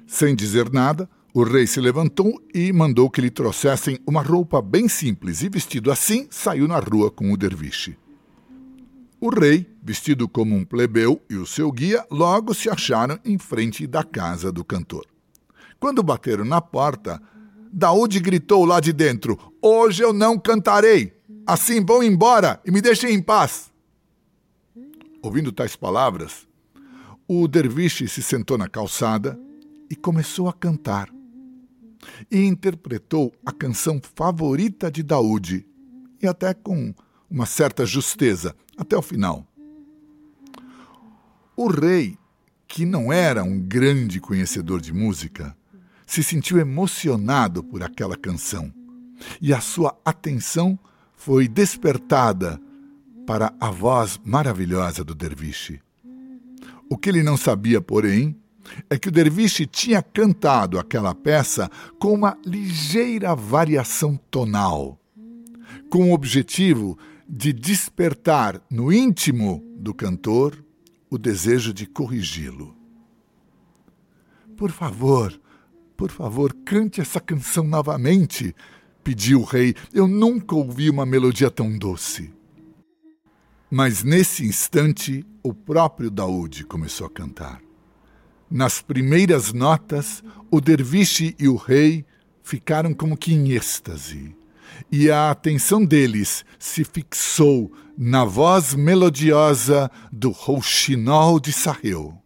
Sem 0.07 0.35
dizer 0.35 0.71
nada, 0.71 1.09
o 1.35 1.43
rei 1.43 1.67
se 1.67 1.81
levantou 1.81 2.39
e 2.55 2.71
mandou 2.73 3.09
que 3.09 3.21
lhe 3.21 3.31
trouxessem 3.31 3.99
uma 4.07 4.21
roupa 4.21 4.61
bem 4.61 4.87
simples 4.87 5.43
e, 5.43 5.49
vestido 5.49 5.91
assim, 5.91 6.27
saiu 6.31 6.69
na 6.69 6.79
rua 6.79 7.11
com 7.11 7.33
o 7.33 7.37
derviche. 7.37 7.97
O 9.19 9.31
rei, 9.31 9.67
vestido 9.83 10.29
como 10.29 10.55
um 10.55 10.65
plebeu, 10.65 11.23
e 11.31 11.37
o 11.37 11.47
seu 11.47 11.73
guia 11.73 12.05
logo 12.11 12.53
se 12.53 12.69
acharam 12.69 13.19
em 13.25 13.39
frente 13.39 13.87
da 13.87 14.05
casa 14.05 14.53
do 14.53 14.63
cantor. 14.63 15.07
Quando 15.81 16.03
bateram 16.03 16.45
na 16.45 16.61
porta, 16.61 17.19
Daúde 17.73 18.21
gritou 18.21 18.67
lá 18.67 18.81
de 18.81 18.93
dentro: 18.93 19.39
Hoje 19.63 20.03
eu 20.03 20.13
não 20.13 20.39
cantarei! 20.39 21.15
Assim 21.47 21.83
vão 21.83 22.03
embora 22.03 22.61
e 22.67 22.71
me 22.71 22.83
deixem 22.83 23.15
em 23.15 23.23
paz! 23.23 23.72
Ouvindo 25.23 25.53
tais 25.53 25.77
palavras, 25.77 26.49
o 27.29 27.47
derviche 27.47 28.09
se 28.09 28.21
sentou 28.21 28.59
na 28.59 28.69
calçada 28.69 29.39
e 29.89 29.95
começou 29.95 30.49
a 30.49 30.53
cantar 30.53 31.09
e 32.29 32.45
interpretou 32.45 33.33
a 33.47 33.53
canção 33.53 34.01
favorita 34.17 34.91
de 34.91 35.05
Daúde, 35.05 35.65
e 36.21 36.27
até 36.27 36.53
com 36.53 36.93
uma 37.31 37.47
certa 37.47 37.87
justeza, 37.87 38.57
até 38.77 38.97
o 38.97 39.03
final. 39.03 39.47
O 41.57 41.69
rei, 41.69 42.19
que 42.67 42.85
não 42.85 43.13
era 43.13 43.45
um 43.45 43.61
grande 43.61 44.21
conhecedor 44.21 44.81
de 44.81 44.93
música, 44.93 45.57
se 46.05 46.23
sentiu 46.25 46.59
emocionado 46.59 47.63
por 47.63 47.85
aquela 47.85 48.17
canção 48.17 48.75
e 49.41 49.55
a 49.55 49.61
sua 49.61 49.97
atenção 50.05 50.77
foi 51.15 51.47
despertada 51.47 52.61
para 53.27 53.55
a 53.61 53.71
voz 53.71 54.21
maravilhosa 54.25 55.05
do 55.05 55.15
derviche. 55.15 55.81
O 56.91 56.97
que 56.97 57.09
ele 57.09 57.23
não 57.23 57.37
sabia, 57.37 57.81
porém, 57.81 58.37
é 58.89 58.99
que 58.99 59.09
o 59.09 59.13
derviche 59.13 59.67
tinha 59.67 60.03
cantado 60.03 60.79
aquela 60.79 61.15
peça 61.15 61.71
com 61.99 62.13
uma 62.13 62.37
ligeira 62.45 63.35
variação 63.35 64.17
tonal, 64.31 64.99
com 65.91 66.11
o 66.11 66.15
objetivo 66.15 66.99
de 67.29 67.53
despertar 67.53 68.61
no 68.71 68.93
íntimo 68.93 69.65
do 69.77 69.95
cantor 69.95 70.63
o 71.11 71.19
desejo 71.19 71.73
de 71.73 71.87
corrigi-lo. 71.87 72.77
Por 74.57 74.71
favor, 74.71 75.39
por 75.97 76.11
favor, 76.11 76.55
cante 76.65 77.01
essa 77.01 77.21
canção 77.21 77.65
novamente, 77.65 78.55
pediu 79.03 79.41
o 79.41 79.45
rei. 79.45 79.75
Eu 79.93 80.07
nunca 80.07 80.55
ouvi 80.55 80.91
uma 80.91 81.07
melodia 81.07 81.51
tão 81.51 81.77
doce. 81.77 82.33
Mas 83.75 84.05
nesse 84.05 84.45
instante, 84.45 85.25
o 85.43 85.55
próprio 85.55 86.11
Daúde 86.11 86.63
começou 86.63 87.07
a 87.07 87.11
cantar. 87.11 87.59
Nas 88.51 88.83
primeiras 88.83 89.51
notas, 89.51 90.23
o 90.51 90.61
derviche 90.61 91.35
e 91.39 91.49
o 91.49 91.57
rei 91.57 92.05
ficaram 92.43 92.93
como 92.93 93.17
que 93.17 93.33
em 93.33 93.53
êxtase, 93.53 94.37
e 94.91 95.11
a 95.11 95.31
atenção 95.31 95.83
deles 95.87 96.45
se 96.59 96.85
fixou 96.85 97.73
na 97.97 98.27
voz 98.27 98.75
melodiosa 98.75 99.91
do 100.13 100.29
rouxinol 100.29 101.41
de 101.41 101.51
Sahel. 101.51 102.23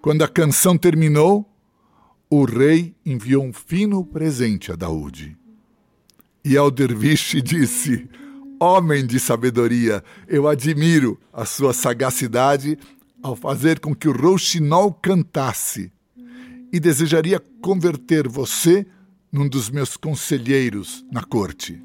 Quando 0.00 0.22
a 0.22 0.28
canção 0.28 0.76
terminou, 0.76 1.48
o 2.28 2.44
rei 2.44 2.92
enviou 3.06 3.44
um 3.44 3.52
fino 3.52 4.04
presente 4.04 4.72
a 4.72 4.74
Daúde. 4.74 5.38
E 6.44 6.56
ao 6.56 6.72
derviche 6.72 7.40
disse: 7.40 8.08
Homem 8.64 9.04
de 9.04 9.18
sabedoria, 9.18 10.04
eu 10.28 10.46
admiro 10.46 11.18
a 11.32 11.44
sua 11.44 11.72
sagacidade 11.72 12.78
ao 13.20 13.34
fazer 13.34 13.80
com 13.80 13.92
que 13.92 14.06
o 14.06 14.12
rouxinol 14.12 14.94
cantasse 14.94 15.90
e 16.72 16.78
desejaria 16.78 17.40
converter 17.60 18.28
você 18.28 18.86
num 19.32 19.48
dos 19.48 19.68
meus 19.68 19.96
conselheiros 19.96 21.04
na 21.10 21.24
corte. 21.24 21.82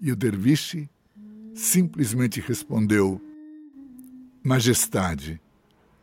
E 0.00 0.10
o 0.10 0.16
derviche 0.16 0.90
simplesmente 1.54 2.40
respondeu: 2.40 3.20
Majestade, 4.42 5.40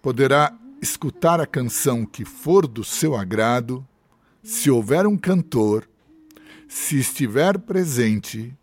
poderá 0.02 0.58
escutar 0.82 1.42
a 1.42 1.46
canção 1.46 2.06
que 2.06 2.24
for 2.24 2.66
do 2.66 2.82
seu 2.82 3.14
agrado, 3.14 3.86
se 4.42 4.72
houver 4.72 5.06
um 5.06 5.18
cantor, 5.18 5.86
se 6.66 6.98
estiver 6.98 7.58
presente 7.60 8.56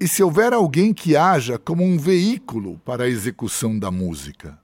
e 0.00 0.08
se 0.08 0.22
houver 0.22 0.54
alguém 0.54 0.94
que 0.94 1.14
haja 1.14 1.58
como 1.58 1.84
um 1.84 1.98
veículo 1.98 2.78
para 2.78 3.04
a 3.04 3.08
execução 3.08 3.78
da 3.78 3.90
música. 3.90 4.58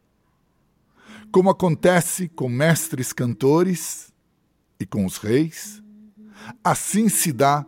Como 1.31 1.51
acontece 1.51 2.27
com 2.29 2.49
mestres 2.49 3.12
cantores 3.12 4.11
e 4.81 4.87
com 4.87 5.05
os 5.05 5.18
reis, 5.18 5.83
assim 6.64 7.11
se 7.11 7.35
dá 7.35 7.66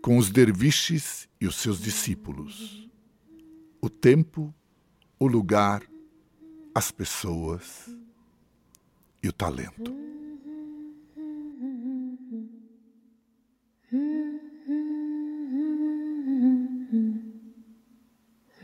com 0.00 0.16
os 0.16 0.30
derviches 0.30 1.28
e 1.40 1.46
os 1.46 1.56
seus 1.56 1.80
discípulos. 1.80 2.88
O 3.80 3.90
tempo, 3.90 4.54
o 5.18 5.26
lugar, 5.26 5.82
as 6.72 6.92
pessoas 6.92 7.90
e 9.20 9.28
o 9.28 9.32
talento. 9.32 10.11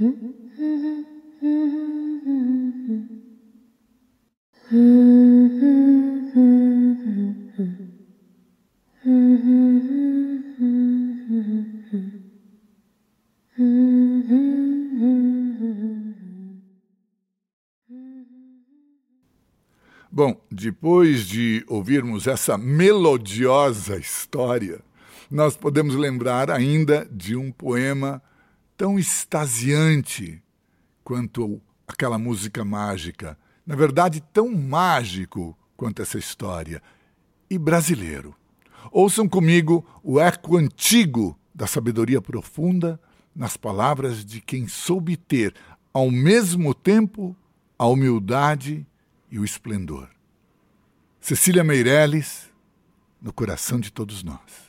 Bom, 0.00 0.14
depois 20.48 21.26
de 21.26 21.64
ouvirmos 21.66 22.28
essa 22.28 22.56
melodiosa 22.56 23.98
história, 23.98 24.80
nós 25.28 25.56
podemos 25.56 25.96
lembrar 25.96 26.52
ainda 26.52 27.04
de 27.10 27.34
um 27.34 27.50
poema 27.50 28.22
tão 28.78 28.96
extasiante 28.96 30.40
quanto 31.02 31.60
aquela 31.86 32.16
música 32.16 32.64
mágica, 32.64 33.36
na 33.66 33.74
verdade, 33.74 34.22
tão 34.32 34.54
mágico 34.54 35.58
quanto 35.76 36.00
essa 36.00 36.16
história, 36.16 36.80
e 37.50 37.58
brasileiro. 37.58 38.34
Ouçam 38.92 39.28
comigo 39.28 39.84
o 40.02 40.20
eco 40.20 40.56
antigo 40.56 41.36
da 41.52 41.66
sabedoria 41.66 42.22
profunda 42.22 43.00
nas 43.34 43.56
palavras 43.56 44.24
de 44.24 44.40
quem 44.40 44.68
soube 44.68 45.16
ter, 45.16 45.54
ao 45.92 46.10
mesmo 46.10 46.72
tempo, 46.72 47.36
a 47.76 47.86
humildade 47.86 48.86
e 49.30 49.38
o 49.38 49.44
esplendor. 49.44 50.08
Cecília 51.20 51.64
Meirelles, 51.64 52.48
no 53.20 53.32
coração 53.32 53.80
de 53.80 53.90
todos 53.90 54.22
nós. 54.22 54.68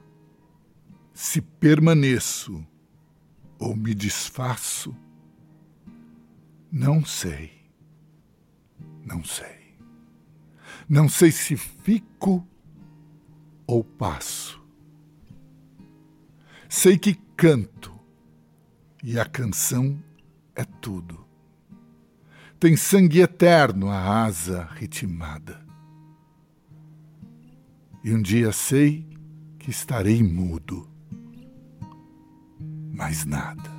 se 1.21 1.39
permaneço 1.39 2.65
ou 3.59 3.75
me 3.75 3.93
desfaço, 3.93 4.95
não 6.71 7.05
sei. 7.05 7.51
Não 9.05 9.23
sei. 9.23 9.77
Não 10.89 11.07
sei 11.07 11.31
se 11.31 11.55
fico 11.55 12.43
ou 13.67 13.83
passo. 13.83 14.65
Sei 16.67 16.97
que 16.97 17.13
canto 17.37 17.93
e 19.03 19.19
a 19.19 19.25
canção 19.25 20.03
é 20.55 20.65
tudo. 20.65 21.23
Tem 22.59 22.75
sangue 22.75 23.21
eterno 23.21 23.91
a 23.91 24.23
asa 24.23 24.63
ritmada. 24.71 25.63
E 28.03 28.11
um 28.11 28.21
dia 28.23 28.51
sei 28.51 29.07
que 29.59 29.69
estarei 29.69 30.23
mudo 30.23 30.90
mais 32.93 33.25
nada. 33.25 33.71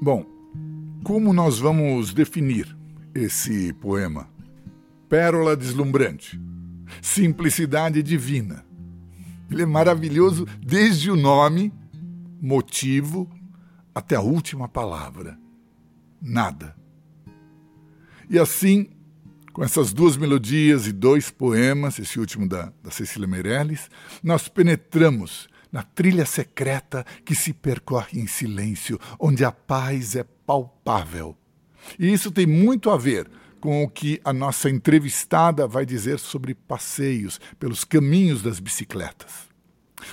Bom, 0.00 0.24
como 1.04 1.34
nós 1.34 1.58
vamos 1.58 2.14
definir 2.14 2.74
esse 3.14 3.74
poema? 3.74 4.37
Pérola 5.08 5.56
deslumbrante, 5.56 6.40
simplicidade 7.00 8.02
divina. 8.02 8.64
Ele 9.50 9.62
é 9.62 9.66
maravilhoso 9.66 10.46
desde 10.60 11.10
o 11.10 11.16
nome, 11.16 11.72
motivo, 12.40 13.30
até 13.94 14.16
a 14.16 14.20
última 14.20 14.68
palavra. 14.68 15.38
Nada. 16.20 16.76
E 18.28 18.38
assim, 18.38 18.88
com 19.52 19.64
essas 19.64 19.92
duas 19.92 20.16
melodias 20.16 20.86
e 20.86 20.92
dois 20.92 21.30
poemas, 21.30 21.98
esse 21.98 22.20
último 22.20 22.46
da, 22.46 22.72
da 22.82 22.90
Cecília 22.90 23.26
Meirelles, 23.26 23.88
nós 24.22 24.48
penetramos 24.48 25.48
na 25.72 25.82
trilha 25.82 26.26
secreta 26.26 27.04
que 27.24 27.34
se 27.34 27.52
percorre 27.52 28.20
em 28.20 28.26
silêncio, 28.26 28.98
onde 29.18 29.44
a 29.44 29.52
paz 29.52 30.14
é 30.14 30.24
palpável. 30.24 31.36
E 31.98 32.12
isso 32.12 32.30
tem 32.30 32.46
muito 32.46 32.90
a 32.90 32.98
ver 32.98 33.30
com 33.60 33.82
o 33.82 33.88
que 33.88 34.20
a 34.24 34.32
nossa 34.32 34.70
entrevistada 34.70 35.66
vai 35.66 35.84
dizer 35.84 36.18
sobre 36.18 36.54
passeios 36.54 37.40
pelos 37.58 37.84
caminhos 37.84 38.42
das 38.42 38.60
bicicletas. 38.60 39.48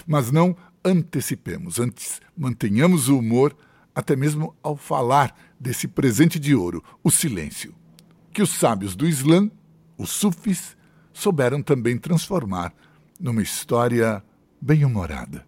Mas 0.06 0.32
não 0.32 0.56
antecipemos, 0.84 1.80
antes 1.80 2.22
mantenhamos 2.38 3.10
o 3.10 3.18
humor 3.18 3.56
até 3.94 4.16
mesmo 4.16 4.56
ao 4.62 4.76
falar 4.76 5.34
desse 5.60 5.88
presente 5.88 6.38
de 6.38 6.54
ouro, 6.54 6.84
o 7.02 7.10
silêncio, 7.10 7.74
que 8.34 8.42
os 8.42 8.50
sábios 8.50 8.96
do 8.96 9.08
Islã, 9.08 9.50
os 9.98 10.10
sufis, 10.10 10.76
souberam 11.14 11.62
também 11.62 11.98
transformar 11.98 12.74
numa 13.18 13.42
história 13.42 14.22
bem-humorada. 14.62 15.48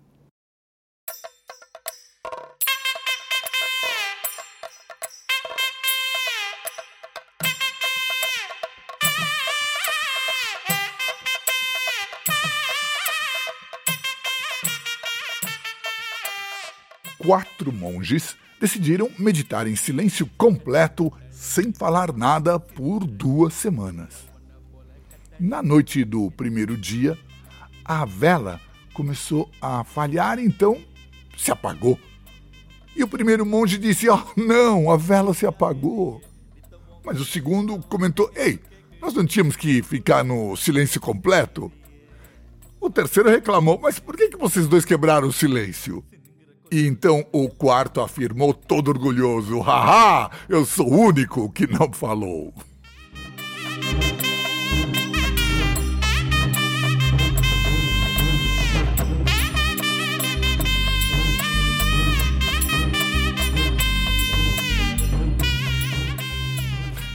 Quatro 17.27 17.73
monges 17.73 18.37
decidiram 18.57 19.11
meditar 19.19 19.67
em 19.67 19.75
silêncio 19.75 20.25
completo, 20.37 21.11
sem 21.29 21.73
falar 21.73 22.13
nada, 22.13 22.57
por 22.57 23.05
duas 23.05 23.53
semanas. 23.53 24.25
Na 25.37 25.61
noite 25.61 26.05
do 26.05 26.31
primeiro 26.31 26.77
dia, 26.77 27.19
a 27.83 28.05
vela 28.05 28.61
começou 28.93 29.51
a 29.61 29.83
falhar, 29.83 30.39
então 30.39 30.81
se 31.37 31.51
apagou. 31.51 31.99
E 32.95 33.03
o 33.03 33.07
primeiro 33.09 33.45
monge 33.45 33.77
disse: 33.77 34.07
Oh, 34.09 34.23
não, 34.37 34.89
a 34.89 34.95
vela 34.95 35.33
se 35.33 35.45
apagou. 35.45 36.21
Mas 37.03 37.19
o 37.19 37.25
segundo 37.25 37.77
comentou: 37.89 38.31
Ei, 38.37 38.57
nós 39.07 39.13
não 39.13 39.25
tínhamos 39.25 39.55
que 39.55 39.81
ficar 39.81 40.21
no 40.21 40.53
silêncio 40.57 40.99
completo? 40.99 41.71
O 42.77 42.89
terceiro 42.89 43.29
reclamou: 43.29 43.79
Mas 43.81 43.99
por 43.99 44.17
que, 44.17 44.27
que 44.27 44.37
vocês 44.37 44.67
dois 44.67 44.83
quebraram 44.83 45.29
o 45.29 45.33
silêncio? 45.33 46.03
E 46.69 46.85
então 46.85 47.25
o 47.31 47.47
quarto 47.47 48.01
afirmou 48.01 48.53
todo 48.53 48.89
orgulhoso: 48.89 49.61
Haha, 49.61 50.29
eu 50.49 50.65
sou 50.65 50.91
o 50.91 50.99
único 50.99 51.49
que 51.53 51.65
não 51.67 51.93
falou. 51.93 52.53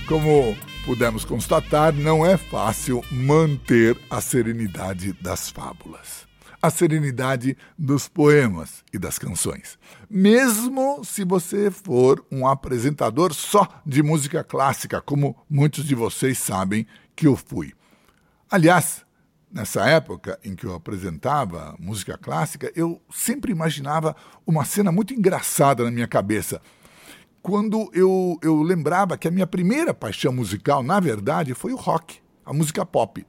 Como 0.09 0.57
pudemos 0.85 1.25
constatar, 1.25 1.93
não 1.93 2.27
é 2.27 2.37
fácil 2.37 3.05
manter 3.11 3.97
a 4.11 4.21
serenidade 4.21 5.13
das 5.13 5.49
fábulas, 5.49 6.27
a 6.61 6.71
serenidade 6.71 7.57
dos 7.79 8.09
poemas 8.09 8.85
e 8.93 8.99
das 8.99 9.19
canções. 9.19 9.79
Mesmo 10.11 11.05
se 11.05 11.25
você 11.25 11.71
for 11.71 12.25
um 12.31 12.47
apresentador 12.47 13.33
só 13.33 13.81
de 13.87 14.03
música 14.03 14.43
clássica, 14.43 15.01
como 15.01 15.37
muitos 15.49 15.85
de 15.85 15.95
vocês 15.95 16.39
sabem 16.39 16.87
que 17.15 17.27
eu 17.27 17.37
fui. 17.37 17.73
Aliás, 18.51 19.05
nessa 19.53 19.89
época 19.89 20.39
em 20.45 20.57
que 20.57 20.67
eu 20.67 20.75
apresentava 20.75 21.77
música 21.79 22.19
clássica, 22.19 22.73
eu 22.75 23.01
sempre 23.11 23.53
imaginava 23.53 24.17
uma 24.45 24.65
cena 24.65 24.91
muito 24.91 25.15
engraçada 25.15 25.85
na 25.85 25.91
minha 25.91 26.09
cabeça 26.09 26.61
quando 27.43 27.91
eu, 27.93 28.39
eu 28.41 28.63
lembrava 28.63 29.19
que 29.19 29.27
a 29.27 29.31
minha 29.31 29.47
primeira 29.47 29.93
paixão 29.93 30.33
musical, 30.33 30.83
na 30.83 31.01
verdade, 31.01 31.55
foi 31.55 31.73
o 31.73 31.77
rock, 31.77 32.21
a 32.47 32.53
música 32.53 32.87
pop. 32.87 33.27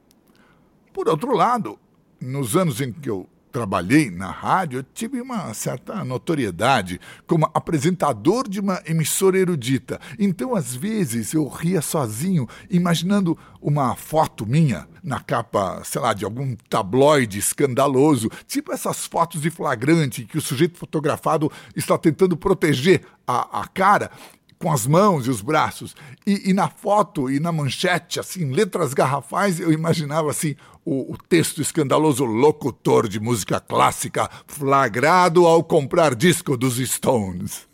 Por 0.92 1.08
outro 1.08 1.34
lado, 1.34 1.78
nos 2.20 2.56
anos 2.56 2.80
em 2.80 2.92
que 2.92 3.10
eu 3.10 3.28
trabalhei 3.54 4.10
na 4.10 4.32
rádio, 4.32 4.80
eu 4.80 4.82
tive 4.82 5.20
uma 5.20 5.54
certa 5.54 6.04
notoriedade 6.04 7.00
como 7.24 7.48
apresentador 7.54 8.48
de 8.48 8.58
uma 8.58 8.82
emissora 8.84 9.38
erudita. 9.38 10.00
Então, 10.18 10.56
às 10.56 10.74
vezes, 10.74 11.32
eu 11.32 11.46
ria 11.46 11.80
sozinho, 11.80 12.48
imaginando 12.68 13.38
uma 13.62 13.94
foto 13.94 14.44
minha 14.44 14.88
na 15.04 15.20
capa, 15.20 15.82
sei 15.84 16.00
lá, 16.00 16.12
de 16.12 16.24
algum 16.24 16.56
tabloide 16.68 17.38
escandaloso, 17.38 18.28
tipo 18.48 18.72
essas 18.72 19.06
fotos 19.06 19.40
de 19.40 19.50
flagrante 19.50 20.24
que 20.24 20.36
o 20.36 20.42
sujeito 20.42 20.76
fotografado 20.76 21.50
está 21.76 21.96
tentando 21.96 22.36
proteger 22.36 23.02
a, 23.24 23.60
a 23.60 23.68
cara 23.68 24.10
com 24.58 24.72
as 24.72 24.86
mãos 24.86 25.26
e 25.26 25.30
os 25.30 25.40
braços. 25.40 25.94
E, 26.26 26.50
e, 26.50 26.52
na 26.52 26.68
foto 26.68 27.30
e 27.30 27.38
na 27.38 27.52
manchete, 27.52 28.18
assim, 28.18 28.50
letras 28.50 28.94
garrafais, 28.94 29.60
eu 29.60 29.70
imaginava 29.70 30.30
assim 30.30 30.56
o, 30.84 31.12
o, 31.12 31.16
texto 31.16 31.62
escandaloso 31.62 32.24
locutor 32.24 33.08
de 33.08 33.18
música 33.18 33.58
clássica 33.60 34.28
flagrado 34.46 35.46
ao 35.46 35.64
comprar 35.64 36.14
disco 36.14 36.56
dos 36.56 36.76
Stones. 36.76 37.66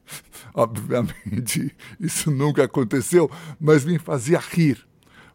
Obviamente, 0.54 1.74
isso 1.98 2.30
nunca 2.30 2.64
aconteceu, 2.64 3.30
mas 3.60 3.84
me 3.84 3.98
fazia 3.98 4.38
rir 4.38 4.86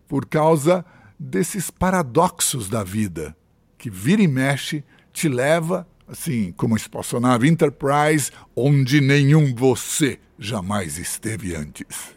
por 0.08 0.26
causa 0.26 0.86
desses 1.20 1.70
paradoxos 1.70 2.70
da 2.70 2.84
vida 2.84 3.36
que 3.78 3.90
vira 3.90 4.22
e 4.22 4.28
mexe 4.28 4.84
te 5.12 5.28
leva 5.28 5.88
assim 6.08 6.54
como 6.54 6.74
a 6.74 6.78
espaçonave 6.78 7.48
Enterprise, 7.48 8.32
onde 8.56 9.02
nenhum 9.02 9.54
você 9.54 10.20
jamais 10.40 10.98
esteve 10.98 11.56
antes. 11.56 12.16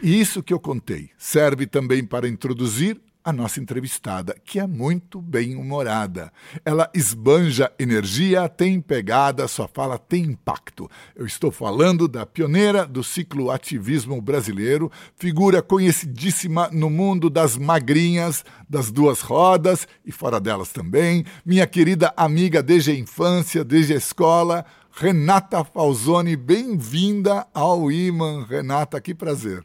E 0.00 0.20
isso 0.20 0.42
que 0.42 0.52
eu 0.52 0.60
contei 0.60 1.10
serve 1.18 1.66
também 1.66 2.04
para 2.04 2.28
introduzir 2.28 3.00
a 3.24 3.32
nossa 3.32 3.58
entrevistada, 3.58 4.36
que 4.44 4.60
é 4.60 4.66
muito 4.66 5.18
bem-humorada. 5.18 6.30
Ela 6.62 6.90
esbanja 6.92 7.72
energia, 7.78 8.46
tem 8.50 8.82
pegada, 8.82 9.48
sua 9.48 9.66
fala 9.66 9.98
tem 9.98 10.24
impacto. 10.24 10.90
Eu 11.16 11.24
estou 11.24 11.50
falando 11.50 12.06
da 12.06 12.26
pioneira 12.26 12.84
do 12.86 13.02
ciclo 13.02 13.50
ativismo 13.50 14.20
brasileiro, 14.20 14.92
figura 15.16 15.62
conhecidíssima 15.62 16.68
no 16.70 16.90
mundo 16.90 17.30
das 17.30 17.56
magrinhas, 17.56 18.44
das 18.68 18.92
duas 18.92 19.22
rodas 19.22 19.88
e 20.04 20.12
fora 20.12 20.38
delas 20.38 20.70
também, 20.70 21.24
minha 21.46 21.66
querida 21.66 22.12
amiga 22.14 22.62
desde 22.62 22.90
a 22.90 22.94
infância, 22.94 23.64
desde 23.64 23.94
a 23.94 23.96
escola, 23.96 24.66
Renata 24.92 25.64
Falzoni. 25.64 26.36
Bem-vinda 26.36 27.46
ao 27.54 27.90
Iman, 27.90 28.44
Renata, 28.44 29.00
que 29.00 29.14
prazer. 29.14 29.64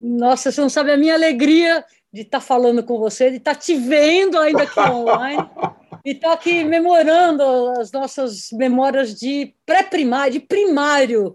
Nossa, 0.00 0.50
você 0.50 0.60
não 0.60 0.70
sabe 0.70 0.92
a 0.92 0.96
minha 0.96 1.14
alegria 1.14 1.84
de 2.12 2.22
estar 2.22 2.40
tá 2.40 2.44
falando 2.44 2.82
com 2.82 2.98
você, 2.98 3.30
de 3.30 3.36
estar 3.36 3.54
tá 3.54 3.60
te 3.60 3.74
vendo 3.74 4.38
ainda 4.38 4.64
aqui 4.64 4.80
online, 4.80 5.48
e 6.04 6.10
estar 6.12 6.28
tá 6.28 6.34
aqui 6.34 6.64
memorando 6.64 7.42
as 7.78 7.92
nossas 7.92 8.48
memórias 8.52 9.14
de 9.14 9.54
pré-primário, 9.64 10.32
de 10.32 10.40
primário. 10.40 11.34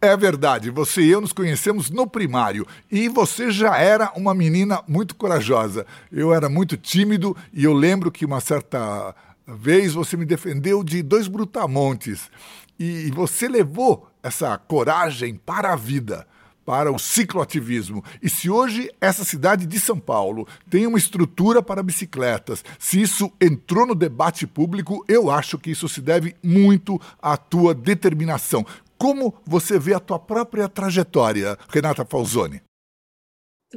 É 0.00 0.16
verdade, 0.16 0.68
você 0.68 1.02
e 1.02 1.10
eu 1.10 1.20
nos 1.20 1.32
conhecemos 1.32 1.88
no 1.88 2.08
primário 2.08 2.66
e 2.90 3.08
você 3.08 3.52
já 3.52 3.78
era 3.78 4.10
uma 4.16 4.34
menina 4.34 4.82
muito 4.88 5.14
corajosa. 5.14 5.86
Eu 6.10 6.34
era 6.34 6.48
muito 6.48 6.76
tímido 6.76 7.36
e 7.52 7.62
eu 7.62 7.72
lembro 7.72 8.10
que 8.10 8.24
uma 8.24 8.40
certa 8.40 9.14
vez 9.46 9.94
você 9.94 10.16
me 10.16 10.24
defendeu 10.24 10.82
de 10.82 11.02
dois 11.02 11.28
brutamontes 11.28 12.28
e 12.76 13.12
você 13.12 13.46
levou 13.46 14.08
essa 14.24 14.58
coragem 14.58 15.36
para 15.36 15.72
a 15.72 15.76
vida 15.76 16.26
para 16.64 16.92
o 16.92 16.98
cicloativismo. 16.98 18.04
E 18.22 18.28
se 18.28 18.48
hoje 18.48 18.90
essa 19.00 19.24
cidade 19.24 19.66
de 19.66 19.80
São 19.80 19.98
Paulo 19.98 20.46
tem 20.70 20.86
uma 20.86 20.98
estrutura 20.98 21.62
para 21.62 21.82
bicicletas, 21.82 22.64
se 22.78 23.00
isso 23.00 23.32
entrou 23.40 23.86
no 23.86 23.94
debate 23.94 24.46
público, 24.46 25.04
eu 25.08 25.30
acho 25.30 25.58
que 25.58 25.70
isso 25.70 25.88
se 25.88 26.00
deve 26.00 26.36
muito 26.42 27.00
à 27.20 27.36
tua 27.36 27.74
determinação. 27.74 28.64
Como 28.96 29.34
você 29.44 29.78
vê 29.78 29.94
a 29.94 30.00
tua 30.00 30.18
própria 30.18 30.68
trajetória, 30.68 31.58
Renata 31.68 32.04
Falzoni? 32.04 32.62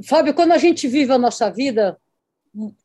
Fábio, 0.07 0.33
quando 0.33 0.51
a 0.51 0.57
gente 0.57 0.87
vive 0.87 1.11
a 1.11 1.17
nossa 1.17 1.49
vida, 1.49 1.97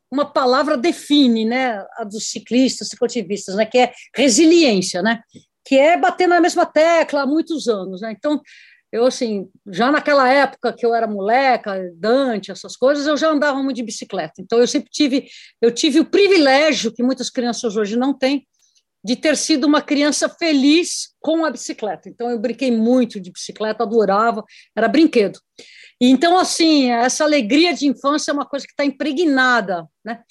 uma 0.09 0.25
palavra 0.25 0.77
define, 0.77 1.45
né, 1.45 1.85
a 1.97 2.03
dos 2.03 2.29
ciclistas, 2.31 2.87
cicloativistas, 2.89 3.55
né, 3.55 3.65
que 3.65 3.77
é 3.77 3.93
resiliência, 4.15 5.01
né, 5.01 5.21
que 5.65 5.77
é 5.77 5.97
bater 5.97 6.27
na 6.27 6.41
mesma 6.41 6.65
tecla 6.65 7.21
há 7.21 7.27
muitos 7.27 7.67
anos, 7.67 8.01
né. 8.01 8.11
Então, 8.17 8.41
eu, 8.91 9.05
assim, 9.05 9.49
já 9.67 9.91
naquela 9.91 10.27
época 10.31 10.73
que 10.73 10.85
eu 10.85 10.93
era 10.93 11.07
moleca, 11.07 11.91
Dante, 11.95 12.51
essas 12.51 12.75
coisas, 12.75 13.07
eu 13.07 13.15
já 13.15 13.29
andava 13.29 13.61
muito 13.63 13.77
de 13.77 13.83
bicicleta. 13.83 14.41
Então, 14.41 14.59
eu 14.59 14.67
sempre 14.67 14.89
tive, 14.91 15.27
eu 15.61 15.71
tive 15.71 15.99
o 15.99 16.05
privilégio, 16.05 16.93
que 16.93 17.01
muitas 17.01 17.29
crianças 17.29 17.77
hoje 17.77 17.95
não 17.95 18.13
têm, 18.13 18.45
de 19.03 19.15
ter 19.15 19.35
sido 19.37 19.65
uma 19.65 19.81
criança 19.81 20.29
feliz 20.29 21.13
com 21.19 21.45
a 21.45 21.49
bicicleta. 21.49 22.09
Então, 22.09 22.29
eu 22.29 22.37
brinquei 22.37 22.69
muito 22.69 23.19
de 23.19 23.31
bicicleta, 23.31 23.83
adorava, 23.83 24.43
era 24.75 24.87
brinquedo. 24.87 25.39
Então, 25.99 26.37
assim, 26.37 26.91
essa 26.91 27.23
alegria 27.23 27.73
de 27.73 27.87
infância 27.87 28.31
é 28.31 28.33
uma 28.33 28.45
coisa 28.45 28.65
que 28.65 28.73
está 28.73 28.83
impregnada, 28.83 29.87
né? 30.03 30.21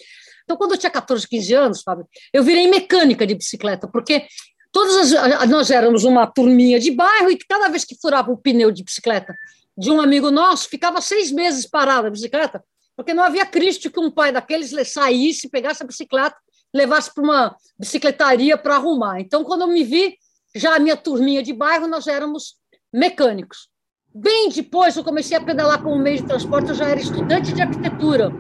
Então, 0.45 0.57
quando 0.57 0.73
eu 0.73 0.79
tinha 0.79 0.91
14, 0.91 1.29
15 1.29 1.55
anos, 1.55 1.83
Fábio, 1.83 2.07
eu 2.33 2.43
virei 2.43 2.69
mecânica 2.69 3.25
de 3.25 3.37
bicicleta, 3.37 3.89
porque 3.89 4.27
Todas 4.73 5.13
as, 5.13 5.49
nós 5.49 5.71
éramos 5.71 6.05
uma 6.05 6.27
turminha 6.27 6.79
de 6.79 6.91
bairro 6.91 7.31
e 7.31 7.39
cada 7.39 7.69
vez 7.69 7.85
que 7.85 7.97
furava 8.01 8.31
o 8.31 8.37
pneu 8.37 8.71
de 8.71 8.85
bicicleta 8.85 9.35
de 9.77 9.91
um 9.91 10.01
amigo 10.01 10.31
nosso, 10.31 10.69
ficava 10.69 11.01
seis 11.01 11.33
meses 11.33 11.67
parada 11.67 12.09
a 12.09 12.11
bicicleta, 12.11 12.63
porque 12.97 13.15
não 13.15 13.23
havia 13.23 13.47
Cristo 13.47 13.91
que 13.91 13.99
um 13.99 14.11
pai 14.11 14.31
daqueles 14.31 14.73
saísse, 14.91 15.49
pegasse 15.49 15.83
a 15.83 15.87
bicicleta, 15.87 16.37
levasse 16.73 17.13
para 17.15 17.25
uma 17.25 17.57
bicicletaria 17.79 18.59
para 18.59 18.77
arrumar. 18.77 19.21
Então, 19.21 19.43
quando 19.43 19.63
eu 19.63 19.69
me 19.69 19.83
vi, 19.83 20.17
já 20.55 20.77
a 20.77 20.79
minha 20.79 20.97
turminha 20.97 21.43
de 21.43 21.53
bairro, 21.53 21.89
nós 21.89 22.07
éramos 22.07 22.57
mecânicos. 22.93 23.69
Bem 24.15 24.49
depois, 24.51 24.97
eu 24.97 25.05
comecei 25.05 25.37
a 25.37 25.41
pedalar 25.41 25.83
como 25.83 25.97
meio 25.97 26.19
de 26.19 26.27
transporte, 26.27 26.71
eu 26.71 26.75
já 26.75 26.89
era 26.89 27.01
estudante 27.01 27.53
de 27.53 27.63
arquitetura 27.63 28.31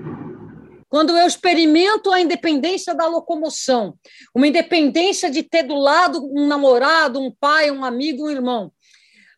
quando 0.90 1.16
eu 1.16 1.24
experimento 1.24 2.10
a 2.10 2.20
independência 2.20 2.92
da 2.92 3.06
locomoção, 3.06 3.94
uma 4.34 4.48
independência 4.48 5.30
de 5.30 5.44
ter 5.44 5.62
do 5.62 5.76
lado 5.76 6.20
um 6.34 6.48
namorado, 6.48 7.20
um 7.20 7.30
pai, 7.30 7.70
um 7.70 7.84
amigo, 7.84 8.24
um 8.24 8.30
irmão, 8.30 8.72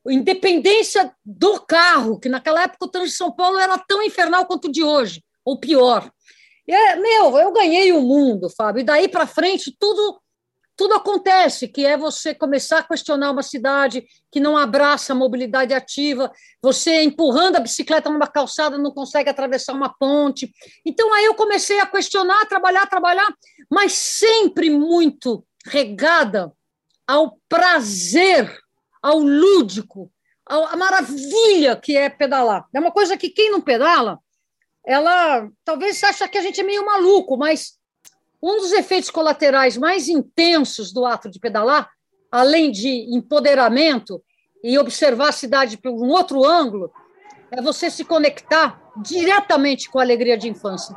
independência 0.09 1.15
do 1.23 1.61
carro, 1.61 2.19
que 2.19 2.29
naquela 2.29 2.63
época 2.63 2.87
o 2.87 2.89
trânsito 2.89 3.13
de 3.13 3.19
São 3.19 3.31
Paulo 3.31 3.59
era 3.59 3.79
tão 3.79 4.03
infernal 4.03 4.47
quanto 4.47 4.69
o 4.69 4.73
de 4.73 4.83
hoje, 4.83 5.23
ou 5.45 5.61
pior. 5.61 6.11
É, 6.67 6.97
meu, 6.97 7.37
eu 7.37 7.53
ganhei 7.53 7.93
o 7.93 8.01
mundo, 8.01 8.49
Fábio, 8.49 8.81
e 8.81 8.85
daí 8.85 9.07
para 9.07 9.27
frente 9.27 9.77
tudo 9.79 10.22
tudo 10.83 10.95
acontece, 10.95 11.69
que 11.69 11.87
é 11.87 11.97
você 11.97 12.35
começar 12.35 12.79
a 12.79 12.83
questionar 12.83 13.31
uma 13.31 13.45
cidade 13.45 14.05
que 14.33 14.41
não 14.41 14.57
abraça 14.57 15.13
a 15.13 15.17
mobilidade 15.17 15.73
ativa, 15.73 16.29
você 16.61 17.05
empurrando 17.05 17.55
a 17.55 17.61
bicicleta 17.61 18.11
numa 18.11 18.27
calçada 18.27 18.77
não 18.77 18.91
consegue 18.91 19.31
atravessar 19.31 19.75
uma 19.75 19.95
ponte. 19.97 20.53
Então 20.85 21.15
aí 21.15 21.25
eu 21.25 21.37
comecei 21.37 21.79
a 21.79 21.87
questionar, 21.87 22.47
trabalhar, 22.47 22.85
trabalhar, 22.89 23.33
mas 23.71 23.93
sempre 23.93 24.71
muito 24.71 25.47
regada 25.65 26.53
ao 27.07 27.39
prazer 27.49 28.53
ao 29.01 29.21
lúdico, 29.21 30.11
à 30.45 30.77
maravilha 30.77 31.77
que 31.77 31.97
é 31.97 32.11
pedalar. 32.11 32.67
É 32.75 32.81
uma 32.81 32.91
coisa 32.91 33.17
que 33.17 33.31
quem 33.31 33.53
não 33.53 33.61
pedala, 33.61 34.19
ela 34.85 35.49
talvez 35.65 36.03
acha 36.03 36.27
que 36.27 36.39
a 36.39 36.43
gente 36.43 36.61
é 36.61 36.65
meio 36.65 36.85
maluco, 36.85 37.37
mas 37.37 37.79
um 38.43 38.57
dos 38.57 38.73
efeitos 38.73 39.11
colaterais 39.11 39.77
mais 39.77 40.09
intensos 40.09 40.93
do 40.93 41.07
ato 41.07 41.31
de 41.31 41.39
pedalar, 41.39 41.89
além 42.31 42.73
de 42.73 42.89
empoderamento 43.15 44.23
e 44.65 44.77
observar 44.79 45.29
a 45.29 45.33
cidade 45.33 45.77
por 45.77 45.93
um 45.93 46.09
outro 46.09 46.45
ângulo, 46.45 46.91
é 47.51 47.61
você 47.61 47.91
se 47.91 48.05
conectar 48.05 48.81
diretamente 48.97 49.89
com 49.89 49.99
a 49.99 50.03
alegria 50.03 50.37
de 50.37 50.49
infância. 50.49 50.97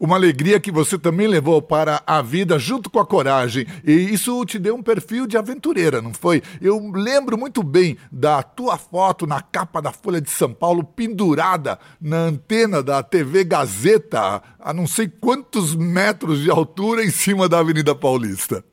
Uma 0.00 0.14
alegria 0.14 0.60
que 0.60 0.70
você 0.70 0.96
também 0.96 1.26
levou 1.26 1.60
para 1.60 2.00
a 2.06 2.22
vida 2.22 2.56
junto 2.56 2.88
com 2.88 3.00
a 3.00 3.06
coragem. 3.06 3.66
E 3.84 3.92
isso 3.92 4.46
te 4.46 4.56
deu 4.56 4.76
um 4.76 4.82
perfil 4.82 5.26
de 5.26 5.36
aventureira, 5.36 6.00
não 6.00 6.14
foi? 6.14 6.40
Eu 6.60 6.78
lembro 6.92 7.36
muito 7.36 7.64
bem 7.64 7.98
da 8.12 8.40
tua 8.42 8.78
foto 8.78 9.26
na 9.26 9.42
capa 9.42 9.82
da 9.82 9.90
Folha 9.90 10.20
de 10.20 10.30
São 10.30 10.54
Paulo, 10.54 10.84
pendurada 10.84 11.80
na 12.00 12.18
antena 12.18 12.80
da 12.80 13.02
TV 13.02 13.42
Gazeta, 13.42 14.40
a 14.58 14.72
não 14.72 14.86
sei 14.86 15.08
quantos 15.08 15.74
metros 15.74 16.42
de 16.42 16.50
altura 16.50 17.04
em 17.04 17.10
cima 17.10 17.48
da 17.48 17.58
Avenida 17.58 17.92
Paulista. 17.92 18.64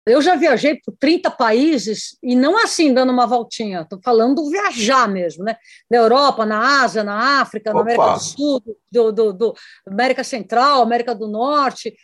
Eu 0.06 0.20
já 0.20 0.36
viajei 0.36 0.76
por 0.84 0.94
30 0.98 1.30
países 1.30 2.16
e 2.22 2.36
não 2.36 2.62
assim 2.62 2.92
dando 2.92 3.10
uma 3.10 3.26
voltinha, 3.26 3.80
estou 3.80 3.98
falando 4.04 4.50
viajar 4.50 5.08
mesmo, 5.08 5.42
né? 5.42 5.56
Na 5.90 5.96
Europa, 5.96 6.44
na 6.44 6.82
Ásia, 6.82 7.02
na 7.02 7.40
África, 7.40 7.70
Opa. 7.70 7.78
na 7.78 7.82
América 7.82 8.12
do 8.12 8.20
Sul, 8.20 8.62
do, 8.92 9.12
do, 9.12 9.32
do, 9.32 9.54
América 9.86 10.22
Central, 10.22 10.82
América 10.82 11.14
do 11.14 11.26
Norte, 11.26 11.94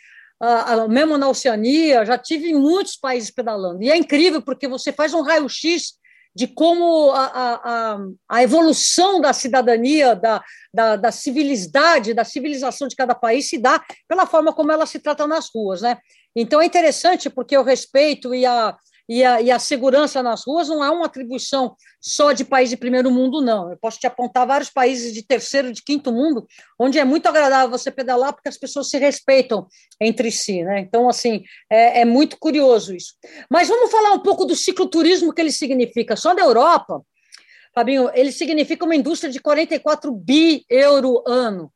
uh, 0.41 0.89
mesmo 0.89 1.15
na 1.15 1.29
Oceania, 1.29 2.03
já 2.03 2.17
tive 2.17 2.49
em 2.49 2.55
muitos 2.55 2.95
países 2.95 3.29
pedalando. 3.29 3.83
E 3.83 3.91
é 3.91 3.95
incrível 3.95 4.41
porque 4.41 4.67
você 4.67 4.91
faz 4.91 5.13
um 5.13 5.21
raio-x 5.21 6.01
de 6.33 6.47
como 6.47 7.11
a, 7.11 7.25
a, 7.25 7.99
a, 8.29 8.43
evolução 8.43 9.19
da 9.19 9.33
cidadania, 9.33 10.15
da, 10.15 10.41
da, 10.73 10.95
da 10.95 11.11
civilidade, 11.11 12.13
da 12.13 12.23
civilização 12.23 12.87
de 12.87 12.95
cada 12.95 13.13
país 13.13 13.49
se 13.49 13.57
dá 13.57 13.83
pela 14.07 14.25
forma 14.25 14.53
como 14.53 14.71
ela 14.71 14.85
se 14.85 14.99
trata 14.99 15.27
nas 15.27 15.49
ruas, 15.53 15.81
né? 15.81 15.97
Então 16.35 16.61
é 16.61 16.65
interessante 16.65 17.29
porque 17.29 17.57
o 17.57 17.63
respeito 17.63 18.33
e 18.33 18.45
a, 18.45 18.75
e 19.07 19.23
a, 19.23 19.41
e 19.41 19.51
a 19.51 19.59
segurança 19.59 20.23
nas 20.23 20.45
ruas 20.45 20.69
não 20.69 20.83
é 20.83 20.89
uma 20.89 21.05
atribuição 21.05 21.75
só 21.99 22.31
de 22.31 22.45
país 22.45 22.69
de 22.69 22.77
primeiro 22.77 23.11
mundo, 23.11 23.41
não. 23.41 23.69
Eu 23.69 23.77
posso 23.77 23.99
te 23.99 24.07
apontar 24.07 24.47
vários 24.47 24.69
países 24.69 25.13
de 25.13 25.21
terceiro, 25.21 25.73
de 25.73 25.83
quinto 25.83 26.11
mundo, 26.11 26.47
onde 26.79 26.97
é 26.97 27.03
muito 27.03 27.27
agradável 27.27 27.69
você 27.69 27.91
pedalar 27.91 28.33
porque 28.33 28.47
as 28.47 28.57
pessoas 28.57 28.89
se 28.89 28.97
respeitam 28.97 29.67
entre 29.99 30.31
si, 30.31 30.63
né? 30.63 30.79
Então, 30.79 31.09
assim, 31.09 31.43
é, 31.69 32.01
é 32.01 32.05
muito 32.05 32.37
curioso 32.39 32.95
isso. 32.95 33.15
Mas 33.49 33.67
vamos 33.67 33.91
falar 33.91 34.13
um 34.13 34.19
pouco 34.19 34.45
do 34.45 34.55
cicloturismo 34.55 35.33
que 35.33 35.41
ele 35.41 35.51
significa. 35.51 36.15
Só 36.15 36.33
da 36.33 36.43
Europa, 36.43 37.01
Fabinho, 37.73 38.09
ele 38.13 38.31
significa 38.31 38.85
uma 38.85 38.95
indústria 38.95 39.31
de 39.31 39.39
44 39.39 40.11
bi 40.11 40.65
euro 40.69 41.23
ano. 41.25 41.71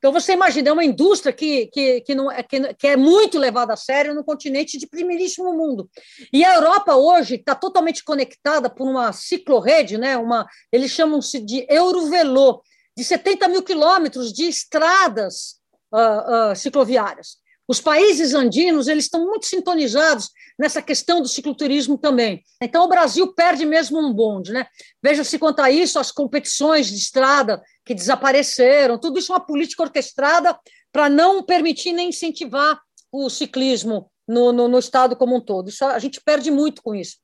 Então, 0.00 0.12
você 0.12 0.32
imagina, 0.32 0.70
é 0.70 0.72
uma 0.72 0.84
indústria 0.84 1.30
que, 1.30 1.66
que, 1.66 2.00
que, 2.00 2.14
não, 2.14 2.32
é, 2.32 2.42
que, 2.42 2.72
que 2.72 2.86
é 2.86 2.96
muito 2.96 3.38
levada 3.38 3.74
a 3.74 3.76
sério 3.76 4.14
no 4.14 4.24
continente 4.24 4.78
de 4.78 4.86
primeiríssimo 4.86 5.52
mundo. 5.52 5.90
E 6.32 6.42
a 6.42 6.54
Europa 6.54 6.96
hoje 6.96 7.34
está 7.34 7.54
totalmente 7.54 8.02
conectada 8.02 8.70
por 8.70 8.88
uma 8.88 9.12
ciclorrede, 9.12 9.98
né? 9.98 10.16
uma, 10.16 10.46
eles 10.72 10.90
chamam-se 10.90 11.38
de 11.38 11.66
Eurovelo, 11.68 12.62
de 12.96 13.04
70 13.04 13.46
mil 13.48 13.62
quilômetros 13.62 14.32
de 14.32 14.44
estradas 14.44 15.56
uh, 15.92 16.52
uh, 16.52 16.56
cicloviárias. 16.56 17.36
Os 17.68 17.78
países 17.78 18.32
andinos 18.32 18.88
eles 18.88 19.04
estão 19.04 19.24
muito 19.24 19.46
sintonizados 19.46 20.30
nessa 20.58 20.82
questão 20.82 21.22
do 21.22 21.28
cicloturismo 21.28 21.96
também. 21.96 22.42
Então, 22.60 22.84
o 22.84 22.88
Brasil 22.88 23.32
perde 23.32 23.64
mesmo 23.64 23.98
um 24.00 24.12
bonde. 24.12 24.50
Né? 24.50 24.66
Veja-se 25.02 25.38
quanto 25.38 25.60
a 25.60 25.70
isso, 25.70 25.98
as 25.98 26.10
competições 26.10 26.88
de 26.88 26.96
estrada 26.96 27.62
que 27.90 27.94
desapareceram, 27.94 28.96
tudo 28.96 29.18
isso 29.18 29.32
é 29.32 29.34
uma 29.34 29.44
política 29.44 29.82
orquestrada 29.82 30.56
para 30.92 31.08
não 31.08 31.42
permitir 31.42 31.90
nem 31.90 32.10
incentivar 32.10 32.80
o 33.10 33.28
ciclismo 33.28 34.08
no, 34.28 34.52
no, 34.52 34.68
no 34.68 34.78
Estado 34.78 35.16
como 35.16 35.36
um 35.36 35.40
todo. 35.40 35.70
Isso, 35.70 35.84
a 35.84 35.98
gente 35.98 36.20
perde 36.20 36.52
muito 36.52 36.84
com 36.84 36.94
isso. 36.94 37.16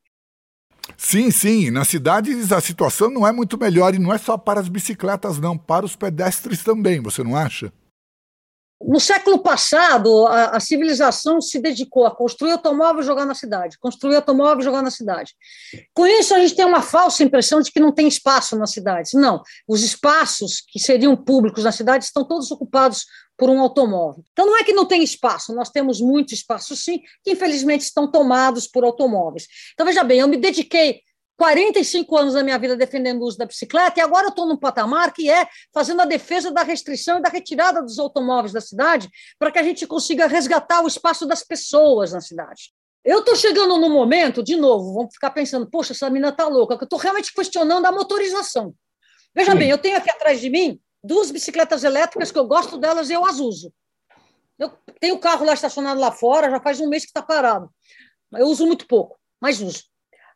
Sim, 0.96 1.30
sim. 1.30 1.70
Nas 1.70 1.86
cidades 1.86 2.50
a 2.50 2.60
situação 2.60 3.08
não 3.08 3.24
é 3.24 3.30
muito 3.30 3.56
melhor 3.56 3.94
e 3.94 4.00
não 4.00 4.12
é 4.12 4.18
só 4.18 4.36
para 4.36 4.58
as 4.58 4.68
bicicletas, 4.68 5.38
não, 5.38 5.56
para 5.56 5.86
os 5.86 5.94
pedestres 5.94 6.64
também, 6.64 7.00
você 7.00 7.22
não 7.22 7.36
acha? 7.36 7.72
No 8.80 9.00
século 9.00 9.38
passado, 9.38 10.26
a, 10.26 10.56
a, 10.56 10.60
civilização 10.60 11.40
se 11.40 11.58
dedicou 11.58 12.04
a 12.06 12.14
construir 12.14 12.52
automóvel 12.52 13.00
e 13.00 13.06
jogar 13.06 13.24
na 13.24 13.34
cidade, 13.34 13.78
construir 13.78 14.16
automóvel 14.16 14.60
e 14.60 14.64
jogar 14.64 14.82
na 14.82 14.90
cidade. 14.90 15.32
Com 15.94 16.06
isso, 16.06 16.34
a 16.34 16.38
gente 16.38 16.54
tem 16.54 16.66
uma 16.66 16.82
falsa 16.82 17.24
impressão 17.24 17.60
de 17.62 17.72
que 17.72 17.80
não 17.80 17.90
tem 17.90 18.06
espaço 18.06 18.54
nas 18.56 18.72
cidades. 18.72 19.12
Não, 19.14 19.42
os 19.66 19.82
espaços 19.82 20.62
que 20.68 20.78
seriam 20.78 21.16
públicos 21.16 21.64
na 21.64 21.72
cidade 21.72 22.04
estão 22.04 22.22
todos 22.22 22.50
ocupados 22.50 23.06
por 23.36 23.48
um 23.48 23.60
automóvel. 23.60 24.22
Então, 24.32 24.46
não 24.46 24.58
é 24.58 24.64
que 24.64 24.72
não 24.72 24.86
tem 24.86 25.02
espaço, 25.02 25.54
nós 25.54 25.70
temos 25.70 26.00
muito 26.00 26.34
espaço, 26.34 26.76
sim, 26.76 27.00
que 27.22 27.32
infelizmente 27.32 27.82
estão 27.82 28.10
tomados 28.10 28.66
por 28.66 28.84
automóveis. 28.84 29.46
Então, 29.72 29.86
veja 29.86 30.04
bem, 30.04 30.20
eu 30.20 30.28
me 30.28 30.36
dediquei 30.36 31.00
45 31.37 32.16
anos 32.16 32.34
da 32.34 32.43
minha 32.43 32.59
vida 32.59 32.76
defendendo 32.76 33.20
o 33.20 33.26
uso 33.26 33.37
da 33.37 33.47
bicicleta, 33.47 34.01
e 34.01 34.03
agora 34.03 34.26
eu 34.26 34.30
estou 34.30 34.47
num 34.47 34.57
patamar 34.57 35.12
que 35.12 35.30
é 35.30 35.47
fazendo 35.72 36.01
a 36.03 36.05
defesa 36.05 36.51
da 36.51 36.62
restrição 36.62 37.18
e 37.18 37.22
da 37.22 37.28
retirada 37.28 37.82
dos 37.82 37.99
automóveis 37.99 38.53
da 38.53 38.61
cidade, 38.61 39.09
para 39.39 39.51
que 39.51 39.59
a 39.59 39.62
gente 39.62 39.87
consiga 39.87 40.26
resgatar 40.26 40.82
o 40.82 40.89
espaço 40.89 41.26
das 41.26 41.43
pessoas 41.43 42.12
na 42.12 42.20
cidade. 42.20 42.72
Eu 43.05 43.20
estou 43.20 43.37
chegando 43.37 43.78
num 43.78 43.91
momento, 43.91 44.43
de 44.43 44.57
novo, 44.57 44.95
vamos 44.95 45.14
ficar 45.14 45.30
pensando, 45.30 45.70
poxa, 45.70 45.93
essa 45.93 46.11
menina 46.11 46.30
está 46.30 46.49
louca, 46.49 46.76
que 46.76 46.82
eu 46.82 46.87
estou 46.87 46.99
realmente 46.99 47.32
questionando 47.32 47.87
a 47.87 47.93
motorização. 47.93 48.74
Veja 49.34 49.53
Sim. 49.53 49.59
bem, 49.59 49.70
eu 49.70 49.78
tenho 49.78 49.97
aqui 49.97 50.11
atrás 50.11 50.41
de 50.41 50.51
mim 50.51 50.80
duas 51.05 51.30
bicicletas 51.30 51.84
elétricas 51.84 52.32
que 52.32 52.39
eu 52.39 52.47
gosto 52.47 52.76
delas 52.78 53.11
e 53.11 53.12
eu 53.12 53.24
as 53.24 53.39
uso. 53.39 53.72
Eu 54.59 54.72
tenho 54.99 55.14
o 55.14 55.20
carro 55.20 55.45
lá 55.45 55.53
estacionado 55.53 56.01
lá 56.01 56.11
fora, 56.11 56.51
já 56.51 56.61
faz 56.61 56.80
um 56.80 56.89
mês 56.89 57.05
que 57.05 57.11
está 57.11 57.22
parado. 57.22 57.70
Eu 58.32 58.47
uso 58.47 58.66
muito 58.66 58.87
pouco, 58.87 59.16
mas 59.41 59.61
uso. 59.61 59.84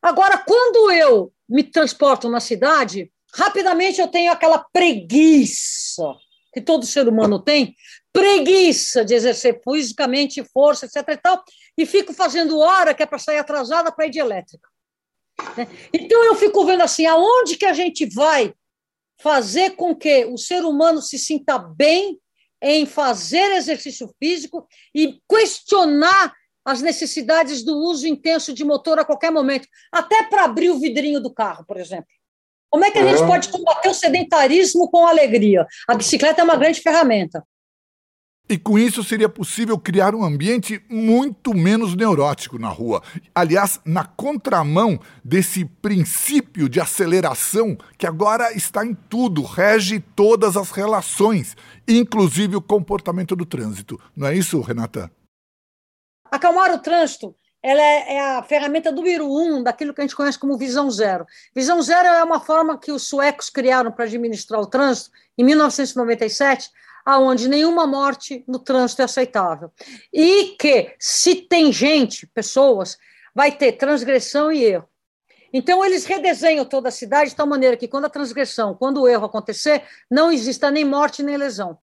Agora, 0.02 0.38
quando 0.38 0.90
eu 0.90 1.32
me 1.48 1.62
transporto 1.62 2.28
na 2.28 2.40
cidade, 2.40 3.12
rapidamente 3.34 4.00
eu 4.00 4.08
tenho 4.08 4.32
aquela 4.32 4.58
preguiça 4.72 6.14
que 6.52 6.60
todo 6.60 6.86
ser 6.86 7.06
humano 7.06 7.38
tem, 7.38 7.76
preguiça 8.12 9.04
de 9.04 9.14
exercer 9.14 9.60
fisicamente 9.62 10.42
força, 10.44 10.86
etc. 10.86 10.96
e 11.10 11.16
tal, 11.16 11.44
e 11.78 11.86
fico 11.86 12.12
fazendo 12.12 12.58
hora 12.58 12.92
que 12.92 13.02
é 13.02 13.06
para 13.06 13.18
sair 13.18 13.38
atrasada 13.38 13.92
para 13.92 14.06
ir 14.06 14.10
de 14.10 14.18
elétrica. 14.18 14.68
Né? 15.56 15.68
Então 15.92 16.24
eu 16.24 16.34
fico 16.34 16.64
vendo 16.66 16.82
assim, 16.82 17.06
aonde 17.06 17.56
que 17.56 17.66
a 17.66 17.72
gente 17.72 18.06
vai 18.06 18.52
fazer 19.20 19.76
com 19.76 19.94
que 19.94 20.24
o 20.24 20.36
ser 20.36 20.64
humano 20.64 21.00
se 21.00 21.18
sinta 21.18 21.58
bem 21.58 22.18
em 22.62 22.84
fazer 22.84 23.52
exercício 23.52 24.12
físico 24.18 24.66
e 24.94 25.20
questionar 25.28 26.34
as 26.64 26.82
necessidades 26.82 27.62
do 27.62 27.76
uso 27.76 28.06
intenso 28.06 28.52
de 28.52 28.64
motor 28.64 28.98
a 28.98 29.04
qualquer 29.04 29.30
momento, 29.30 29.66
até 29.92 30.22
para 30.24 30.44
abrir 30.44 30.70
o 30.70 30.78
vidrinho 30.78 31.20
do 31.20 31.32
carro, 31.32 31.64
por 31.66 31.76
exemplo. 31.78 32.06
Como 32.70 32.84
é 32.84 32.90
que 32.90 32.98
a 32.98 33.06
gente 33.06 33.22
é. 33.22 33.26
pode 33.26 33.48
combater 33.48 33.88
o 33.88 33.94
sedentarismo 33.94 34.88
com 34.90 35.06
alegria? 35.06 35.66
A 35.88 35.94
bicicleta 35.94 36.40
é 36.40 36.44
uma 36.44 36.56
grande 36.56 36.80
ferramenta. 36.80 37.44
E 38.48 38.58
com 38.58 38.76
isso 38.76 39.04
seria 39.04 39.28
possível 39.28 39.78
criar 39.78 40.12
um 40.12 40.24
ambiente 40.24 40.82
muito 40.88 41.54
menos 41.54 41.94
neurótico 41.94 42.58
na 42.58 42.68
rua. 42.68 43.00
Aliás, 43.32 43.80
na 43.84 44.04
contramão 44.04 44.98
desse 45.24 45.64
princípio 45.64 46.68
de 46.68 46.80
aceleração 46.80 47.78
que 47.96 48.08
agora 48.08 48.52
está 48.52 48.84
em 48.84 48.92
tudo, 49.08 49.42
rege 49.42 50.00
todas 50.00 50.56
as 50.56 50.72
relações, 50.72 51.56
inclusive 51.86 52.56
o 52.56 52.60
comportamento 52.60 53.36
do 53.36 53.46
trânsito. 53.46 54.00
Não 54.16 54.26
é 54.26 54.36
isso, 54.36 54.60
Renata? 54.60 55.08
Acalmar 56.30 56.72
o 56.72 56.78
trânsito 56.78 57.34
ela 57.62 57.80
é, 57.80 58.14
é, 58.14 58.20
a 58.20 58.42
ferramenta 58.42 58.90
número 58.90 59.30
um 59.30 59.62
daquilo 59.62 59.92
que 59.92 60.00
a 60.00 60.04
gente 60.04 60.16
conhece 60.16 60.38
como 60.38 60.56
visão 60.56 60.90
zero. 60.90 61.26
Visão 61.54 61.80
zero 61.82 62.08
é 62.08 62.24
uma 62.24 62.40
forma 62.40 62.78
que 62.78 62.90
os 62.90 63.06
suecos 63.06 63.50
criaram 63.50 63.92
para 63.92 64.06
administrar 64.06 64.60
o 64.60 64.66
trânsito 64.66 65.10
em 65.36 65.44
1997, 65.44 66.70
aonde 67.04 67.48
nenhuma 67.48 67.86
morte 67.86 68.44
no 68.48 68.58
trânsito 68.58 69.02
é 69.02 69.04
aceitável. 69.04 69.70
E 70.12 70.56
que, 70.58 70.94
se 70.98 71.36
tem 71.36 71.70
gente, 71.70 72.26
pessoas, 72.28 72.96
vai 73.34 73.52
ter 73.52 73.72
transgressão 73.72 74.50
e 74.50 74.64
erro. 74.64 74.88
Então, 75.52 75.84
eles 75.84 76.04
redesenham 76.04 76.64
toda 76.64 76.88
a 76.88 76.92
cidade 76.92 77.30
de 77.30 77.36
tal 77.36 77.46
maneira 77.46 77.76
que, 77.76 77.88
quando 77.88 78.04
a 78.04 78.10
transgressão, 78.10 78.74
quando 78.74 79.02
o 79.02 79.08
erro 79.08 79.26
acontecer, 79.26 79.82
não 80.10 80.30
exista 80.30 80.70
nem 80.70 80.84
morte 80.84 81.22
nem 81.22 81.36
lesão. 81.36 81.76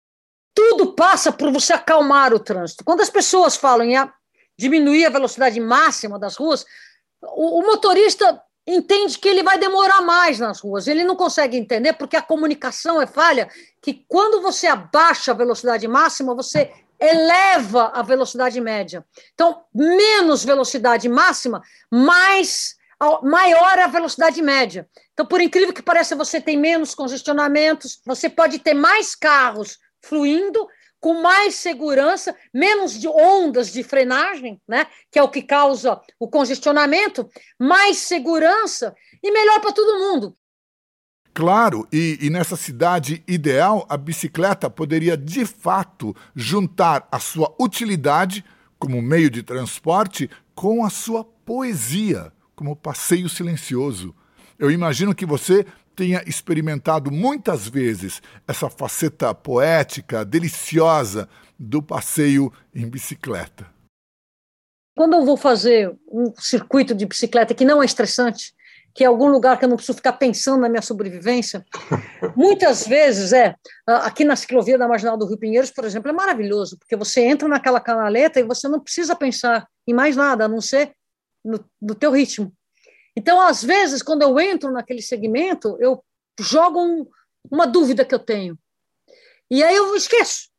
Tudo 0.56 0.94
passa 0.94 1.32
por 1.32 1.52
você 1.52 1.74
acalmar 1.74 2.34
o 2.34 2.40
trânsito. 2.40 2.84
Quando 2.84 3.02
as 3.02 3.10
pessoas 3.10 3.56
falam 3.56 3.86
em 3.86 3.96
diminuir 4.58 5.06
a 5.06 5.10
velocidade 5.10 5.60
máxima 5.60 6.18
das 6.18 6.36
ruas, 6.36 6.66
o, 7.22 7.60
o 7.60 7.66
motorista 7.66 8.42
entende 8.66 9.18
que 9.18 9.30
ele 9.30 9.44
vai 9.44 9.58
demorar 9.58 10.02
mais 10.02 10.40
nas 10.40 10.60
ruas. 10.60 10.88
Ele 10.88 11.04
não 11.04 11.16
consegue 11.16 11.56
entender 11.56 11.94
porque 11.94 12.18
a 12.18 12.22
comunicação 12.22 13.02
é 13.02 13.08
falha, 13.08 13.50
que 13.82 14.06
quando 14.08 14.42
você 14.42 14.68
abaixa 14.68 15.32
a 15.32 15.36
velocidade 15.36 15.88
máxima, 15.88 16.36
você 16.36 16.72
eleva 17.00 17.92
a 17.94 18.02
velocidade 18.02 18.60
média. 18.60 19.06
Então, 19.34 19.64
menos 19.74 20.44
velocidade 20.44 21.08
máxima, 21.08 21.62
mais 21.90 22.76
maior 23.24 23.80
a 23.80 23.88
velocidade 23.88 24.42
média. 24.42 24.90
Então, 25.14 25.26
por 25.26 25.40
incrível 25.40 25.74
que 25.74 25.82
pareça, 25.82 26.16
você 26.16 26.42
tem 26.42 26.58
menos 26.58 26.96
congestionamentos, 26.96 28.02
você 28.04 28.28
pode 28.28 28.60
ter 28.60 28.74
mais 28.74 29.16
carros 29.16 29.78
fluindo 30.02 30.68
com 31.08 31.22
mais 31.22 31.56
segurança, 31.56 32.36
menos 32.54 33.00
de 33.00 33.08
ondas 33.08 33.72
de 33.72 33.82
frenagem, 33.82 34.60
né, 34.68 34.88
que 35.10 35.18
é 35.18 35.24
o 35.24 35.30
que 35.30 35.42
causa 35.42 36.02
o 36.20 36.28
congestionamento, 36.28 37.30
mais 37.58 37.96
segurança 37.96 38.94
e 39.24 39.32
melhor 39.32 39.62
para 39.62 39.72
todo 39.72 39.98
mundo. 39.98 40.36
Claro, 41.34 41.88
e, 41.94 42.18
e, 42.20 42.30
nessa 42.30 42.58
cidade 42.58 43.24
ideal, 43.26 43.86
a 43.88 43.96
bicicleta 43.96 44.70
poderia 44.70 45.16
de 45.16 45.46
fato 45.46 46.14
juntar 46.36 47.08
a 47.10 47.20
sua 47.20 47.56
utilidade 47.58 48.44
como 48.78 49.02
meio 49.02 49.30
de 49.30 49.42
transporte 49.42 50.30
com 50.54 50.84
a 50.84 50.90
sua 50.90 51.24
poesia, 51.24 52.34
como 52.54 52.76
passeio 52.76 53.30
silencioso. 53.30 54.14
Eu 54.60 54.70
imagino 54.70 55.16
que 55.16 55.26
você 55.26 55.66
tenha 55.98 56.22
experimentado 56.28 57.12
muitas 57.12 57.68
vezes 57.68 58.22
essa 58.48 58.70
faceta 58.70 59.34
poética, 59.34 60.24
deliciosa 60.24 61.28
do 61.58 61.82
passeio 61.82 62.54
em 62.74 62.88
bicicleta. 62.88 63.66
Quando 64.96 65.16
eu 65.16 65.26
vou 65.26 65.36
fazer 65.36 65.92
um 66.08 66.32
circuito 66.38 66.94
de 66.94 67.06
bicicleta 67.06 67.56
que 67.56 67.66
não 67.66 67.82
é 67.82 67.86
estressante, 67.86 68.54
que 68.94 69.04
é 69.04 69.08
algum 69.08 69.28
lugar 69.28 69.58
que 69.58 69.66
eu 69.66 69.70
não 69.70 69.76
preciso 69.76 69.98
ficar 69.98 70.14
pensando 70.14 70.62
na 70.62 70.70
minha 70.70 70.82
sobrevivência. 70.82 71.66
Muitas 72.36 72.88
vezes, 72.88 73.34
é, 73.34 73.56
aqui 73.88 74.24
na 74.24 74.36
ciclovia 74.36 74.78
da 74.78 74.88
Marginal 74.88 75.18
do 75.18 75.26
Rio 75.28 75.38
Pinheiros, 75.38 75.72
por 75.72 75.84
exemplo, 75.84 76.10
é 76.10 76.14
maravilhoso, 76.14 76.78
porque 76.78 76.96
você 76.96 77.22
entra 77.22 77.48
naquela 77.48 77.80
canaleta 77.80 78.40
e 78.40 78.44
você 78.44 78.68
não 78.68 78.80
precisa 78.80 79.16
pensar 79.16 79.68
em 79.88 79.94
mais 79.94 80.16
nada, 80.16 80.46
a 80.46 80.48
não 80.48 80.62
ser 80.62 80.94
no, 81.44 81.64
no 81.82 81.96
teu 81.96 82.12
ritmo. 82.12 82.52
Então, 83.18 83.42
às 83.42 83.64
vezes, 83.64 84.04
quando 84.04 84.22
eu 84.22 84.40
entro 84.40 84.72
naquele 84.72 85.02
segmento, 85.02 85.76
eu 85.80 86.06
jogo 86.40 86.80
um, 86.80 87.08
uma 87.50 87.66
dúvida 87.66 88.06
que 88.06 88.14
eu 88.14 88.20
tenho. 88.20 88.56
E 89.50 89.64
aí 89.64 89.76
eu 89.76 89.96
esqueço. 89.96 90.50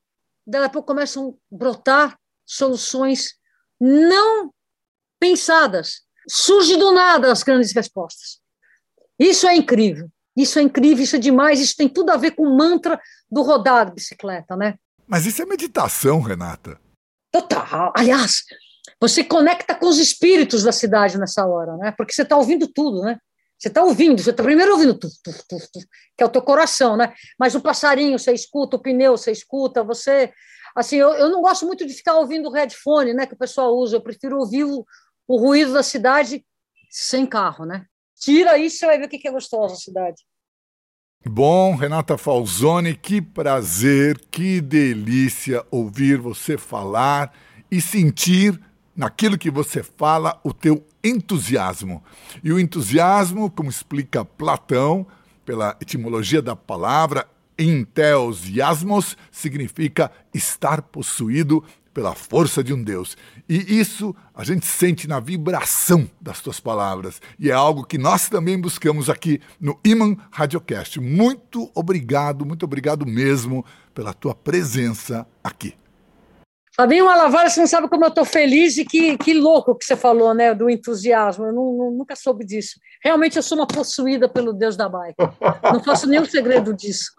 Daí 0.45 0.65
a 0.65 0.69
pouco 0.69 0.89
começam 0.89 1.29
a 1.29 1.57
brotar 1.57 2.19
soluções 2.45 3.39
não 3.81 4.53
pensadas. 5.21 6.01
Surge 6.29 6.77
do 6.77 6.91
nada 6.91 7.31
as 7.31 7.45
grandes 7.45 7.73
respostas. 7.73 8.41
Isso 9.17 9.47
é 9.47 9.55
incrível. 9.55 10.11
Isso 10.37 10.59
é 10.59 10.63
incrível, 10.63 11.05
isso 11.05 11.15
é 11.15 11.21
demais, 11.21 11.61
isso 11.61 11.77
tem 11.77 11.89
tudo 11.89 12.11
a 12.11 12.17
ver 12.17 12.33
com 12.33 12.43
o 12.43 12.57
mantra 12.57 13.01
do 13.31 13.43
rodar 13.43 13.87
de 13.87 13.95
bicicleta, 13.95 14.57
né? 14.57 14.77
Mas 15.07 15.27
isso 15.27 15.41
é 15.43 15.47
meditação, 15.47 16.21
Renata. 16.21 16.81
Total. 17.31 17.93
Aliás, 17.97 18.45
você 19.01 19.23
conecta 19.23 19.75
com 19.75 19.87
os 19.87 19.99
espíritos 19.99 20.63
da 20.65 20.73
cidade 20.73 21.19
nessa 21.19 21.47
hora, 21.47 21.77
né? 21.77 21.93
Porque 21.97 22.13
você 22.13 22.23
está 22.23 22.37
ouvindo 22.37 22.67
tudo, 22.67 23.03
né? 23.03 23.19
Você 23.59 23.69
está 23.69 23.83
ouvindo, 23.83 24.23
você 24.23 24.31
está 24.31 24.43
primeiro 24.43 24.73
ouvindo, 24.73 24.95
tuf, 24.95 25.13
tuf, 25.23 25.43
tuf, 25.49 25.69
que 26.17 26.23
é 26.23 26.27
o 26.27 26.29
teu 26.29 26.43
coração, 26.43 26.97
né? 26.97 27.13
Mas 27.39 27.55
o 27.55 27.61
passarinho 27.61 28.19
você 28.19 28.33
escuta, 28.33 28.77
o 28.77 28.81
pneu 28.81 29.17
você 29.17 29.33
escuta, 29.33 29.83
você. 29.83 30.33
Assim, 30.77 30.97
eu, 30.97 31.13
eu 31.15 31.29
não 31.29 31.41
gosto 31.41 31.67
muito 31.67 31.85
de 31.85 31.93
ficar 31.93 32.15
ouvindo 32.15 32.49
o 32.49 32.53
headphone, 32.53 33.13
né? 33.13 33.27
Que 33.27 33.35
o 33.35 33.39
pessoal 33.39 33.77
usa, 33.77 33.97
eu 33.97 34.01
prefiro 34.01 34.39
ouvir 34.39 34.65
o, 34.65 34.85
o 35.27 35.37
ruído 35.37 35.73
da 35.73 35.83
cidade 35.83 36.45
sem 36.91 37.27
carro, 37.27 37.65
né? 37.65 37.85
Tira 38.17 38.59
isso, 38.59 38.79
você 38.79 38.87
vai 38.87 38.99
ver 38.99 39.07
o 39.07 39.09
que 39.09 39.27
é 39.27 39.31
gostosa 39.31 39.75
a 39.75 39.79
cidade. 39.79 40.25
Bom, 41.27 41.75
Renata 41.75 42.17
Falzoni, 42.17 42.95
que 42.95 43.21
prazer, 43.21 44.19
que 44.31 44.61
delícia 44.61 45.65
ouvir 45.71 46.17
você 46.17 46.57
falar 46.57 47.35
e 47.71 47.81
sentir 47.81 48.59
naquilo 48.99 49.39
que 49.39 49.49
você 49.49 49.81
fala 49.81 50.41
o 50.43 50.53
teu 50.53 50.85
entusiasmo. 51.05 52.03
E 52.43 52.53
o 52.53 52.59
entusiasmo, 52.59 53.49
como 53.49 53.71
explica 53.71 54.25
Platão, 54.25 55.07
pela 55.47 55.77
etimologia 55.81 56.43
da 56.43 56.57
palavra, 56.57 57.25
enteosiasmos, 57.57 59.17
significa 59.31 60.11
estar 60.35 60.83
possuído 60.83 61.63
pela 61.95 62.13
força 62.13 62.63
de 62.63 62.75
um 62.75 62.83
Deus. 62.83 63.17
E 63.49 63.79
isso 63.79 64.15
a 64.35 64.43
gente 64.43 64.67
sente 64.67 65.07
na 65.07 65.21
vibração 65.21 66.11
das 66.21 66.41
tuas 66.41 66.59
palavras. 66.59 67.23
E 67.39 67.51
é 67.51 67.55
algo 67.55 67.85
que 67.85 67.99
nós 67.99 68.29
também 68.29 68.61
buscamos 68.61 69.09
aqui 69.09 69.41
no 69.61 69.79
Iman 69.85 70.17
Radiocast. 70.33 71.01
Muito 71.01 71.71
obrigado, 71.73 72.45
muito 72.45 72.65
obrigado 72.65 73.07
mesmo 73.07 73.65
pela 73.95 74.13
tua 74.13 74.35
presença 74.35 75.25
aqui. 75.43 75.75
Fabinho 76.81 77.07
Malavala, 77.07 77.51
você 77.51 77.59
não 77.59 77.67
sabe 77.67 77.89
como 77.89 78.05
eu 78.05 78.09
estou 78.09 78.25
feliz 78.25 78.79
e 78.79 78.85
que, 78.85 79.19
que 79.19 79.35
louco 79.35 79.75
que 79.75 79.85
você 79.85 79.97
falou, 79.97 80.33
né, 80.33 80.55
do 80.55 80.71
entusiasmo. 80.71 81.47
Eu 81.47 81.53
não, 81.53 81.77
não, 81.77 81.91
nunca 81.91 82.15
soube 82.15 82.45
disso. 82.45 82.79
Realmente 83.03 83.35
eu 83.37 83.43
sou 83.43 83.59
uma 83.59 83.67
possuída 83.67 84.29
pelo 84.29 84.53
Deus 84.53 84.77
da 84.77 84.89
bike. 84.89 85.17
Não 85.73 85.83
faço 85.83 86.07
nenhum 86.07 86.25
segredo 86.31 86.73
disso. 86.73 87.11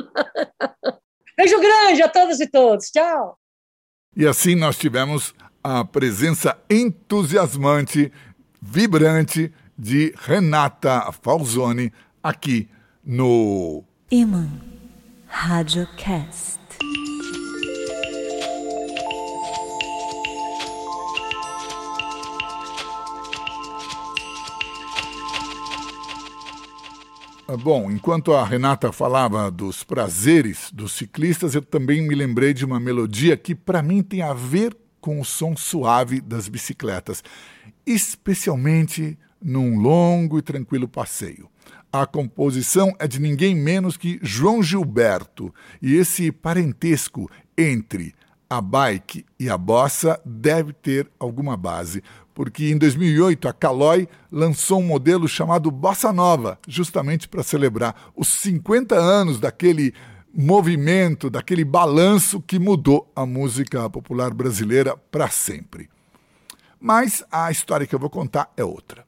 Beijo 1.35 1.59
grande 1.59 2.01
a 2.01 2.07
todas 2.07 2.39
e 2.39 2.47
todos. 2.47 2.85
Tchau. 2.85 3.37
E 4.15 4.25
assim 4.25 4.55
nós 4.55 4.77
tivemos 4.77 5.35
a 5.61 5.83
presença 5.83 6.57
entusiasmante, 6.69 8.13
vibrante 8.61 9.53
de 9.77 10.13
Renata 10.19 11.11
Falzoni 11.21 11.91
aqui 12.23 12.69
no 13.03 13.83
Iman 14.09 14.49
Radiocast. 15.27 16.58
Bom, 27.57 27.89
enquanto 27.89 28.33
a 28.33 28.45
Renata 28.45 28.91
falava 28.91 29.49
dos 29.49 29.83
prazeres 29.83 30.69
dos 30.71 30.91
ciclistas, 30.91 31.55
eu 31.55 31.61
também 31.61 32.01
me 32.01 32.13
lembrei 32.13 32.53
de 32.53 32.63
uma 32.65 32.79
melodia 32.79 33.35
que 33.35 33.55
para 33.55 33.81
mim 33.81 34.03
tem 34.03 34.21
a 34.21 34.33
ver 34.33 34.75
com 35.01 35.19
o 35.19 35.25
som 35.25 35.55
suave 35.55 36.21
das 36.21 36.47
bicicletas, 36.47 37.23
especialmente 37.85 39.17
num 39.41 39.79
longo 39.79 40.37
e 40.37 40.41
tranquilo 40.41 40.87
passeio. 40.87 41.49
A 41.91 42.05
composição 42.05 42.95
é 42.99 43.07
de 43.07 43.19
ninguém 43.19 43.55
menos 43.55 43.97
que 43.97 44.19
João 44.21 44.61
Gilberto, 44.61 45.53
e 45.81 45.95
esse 45.95 46.31
parentesco 46.31 47.29
entre 47.57 48.13
a 48.49 48.59
bike 48.59 49.25
e 49.39 49.49
a 49.49 49.57
bossa 49.57 50.19
deve 50.25 50.73
ter 50.73 51.07
alguma 51.19 51.55
base, 51.55 52.03
porque 52.33 52.71
em 52.71 52.77
2008 52.77 53.47
a 53.47 53.53
Caloi 53.53 54.07
lançou 54.31 54.79
um 54.79 54.85
modelo 54.87 55.27
chamado 55.27 55.69
Bossa 55.69 56.11
Nova, 56.11 56.57
justamente 56.67 57.27
para 57.27 57.43
celebrar 57.43 58.11
os 58.15 58.27
50 58.27 58.95
anos 58.95 59.39
daquele 59.39 59.93
movimento, 60.33 61.29
daquele 61.29 61.63
balanço 61.63 62.41
que 62.41 62.57
mudou 62.57 63.11
a 63.15 63.25
música 63.25 63.89
popular 63.89 64.33
brasileira 64.33 64.97
para 64.97 65.29
sempre. 65.29 65.89
Mas 66.79 67.23
a 67.31 67.51
história 67.51 67.85
que 67.85 67.93
eu 67.93 67.99
vou 67.99 68.09
contar 68.09 68.51
é 68.55 68.63
outra. 68.63 69.05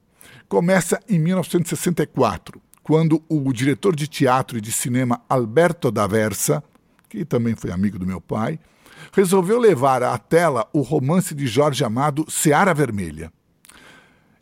Começa 0.48 1.00
em 1.08 1.18
1964, 1.18 2.62
quando 2.84 3.24
o 3.30 3.54
diretor 3.54 3.96
de 3.96 4.08
teatro 4.08 4.58
e 4.58 4.62
de 4.62 4.72
cinema 4.72 5.22
Alberto 5.30 5.90
D'Aversa, 5.90 6.62
que 7.08 7.24
também 7.24 7.56
foi 7.56 7.72
amigo 7.72 7.98
do 7.98 8.06
meu 8.06 8.20
pai, 8.20 8.60
resolveu 9.12 9.60
levar 9.60 10.04
à 10.04 10.18
tela 10.18 10.68
o 10.74 10.82
romance 10.82 11.36
de 11.36 11.48
Jorge 11.48 11.84
Amado 11.84 12.26
Seara 12.30 12.74
Vermelha. 12.74 13.32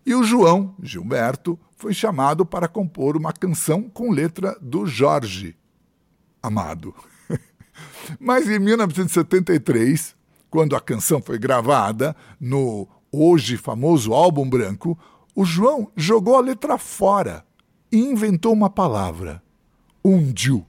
E 0.06 0.14
o 0.16 0.24
João 0.24 0.76
Gilberto 0.82 1.60
foi 1.76 1.94
chamado 1.94 2.46
para 2.46 2.68
compor 2.68 3.16
uma 3.16 3.32
canção 3.32 3.84
com 3.84 4.12
letra 4.12 4.58
do 4.62 4.86
Jorge 4.86 5.56
Amado. 6.42 6.94
Mas 8.20 8.50
em 8.50 8.60
1973, 8.60 10.16
quando 10.50 10.76
a 10.76 10.82
canção 10.82 11.22
foi 11.22 11.38
gravada 11.38 12.16
no 12.40 12.88
hoje 13.12 13.58
famoso 13.58 14.14
álbum 14.14 14.50
branco, 14.50 14.98
o 15.36 15.46
João 15.46 15.92
jogou 15.96 16.36
a 16.36 16.42
letra 16.42 16.78
fora 16.78 17.46
e 17.92 17.98
inventou 17.98 18.54
uma 18.54 18.70
palavra, 18.70 19.42
undiu, 20.04 20.66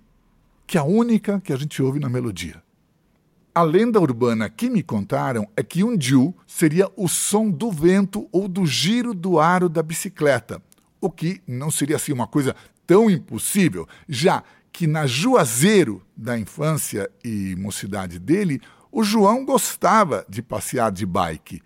que 0.66 0.78
é 0.78 0.80
a 0.80 0.84
única 0.84 1.40
que 1.40 1.52
a 1.52 1.56
gente 1.56 1.82
ouve 1.82 1.98
na 1.98 2.08
melodia. 2.08 2.59
A 3.52 3.62
lenda 3.62 3.98
urbana 4.00 4.48
que 4.48 4.70
me 4.70 4.80
contaram 4.80 5.48
é 5.56 5.62
que 5.62 5.82
undiu 5.82 6.36
seria 6.46 6.88
o 6.96 7.08
som 7.08 7.50
do 7.50 7.70
vento 7.70 8.28
ou 8.30 8.46
do 8.46 8.64
giro 8.64 9.12
do 9.12 9.40
aro 9.40 9.68
da 9.68 9.82
bicicleta, 9.82 10.62
o 11.00 11.10
que 11.10 11.42
não 11.48 11.68
seria 11.68 11.96
assim 11.96 12.12
uma 12.12 12.28
coisa 12.28 12.54
tão 12.86 13.10
impossível, 13.10 13.88
já 14.08 14.44
que 14.72 14.86
na 14.86 15.04
Juazeiro 15.04 16.00
da 16.16 16.38
infância 16.38 17.10
e 17.24 17.56
mocidade 17.56 18.20
dele, 18.20 18.60
o 18.92 19.02
João 19.02 19.44
gostava 19.44 20.24
de 20.28 20.42
passear 20.42 20.92
de 20.92 21.04
bike. 21.04 21.60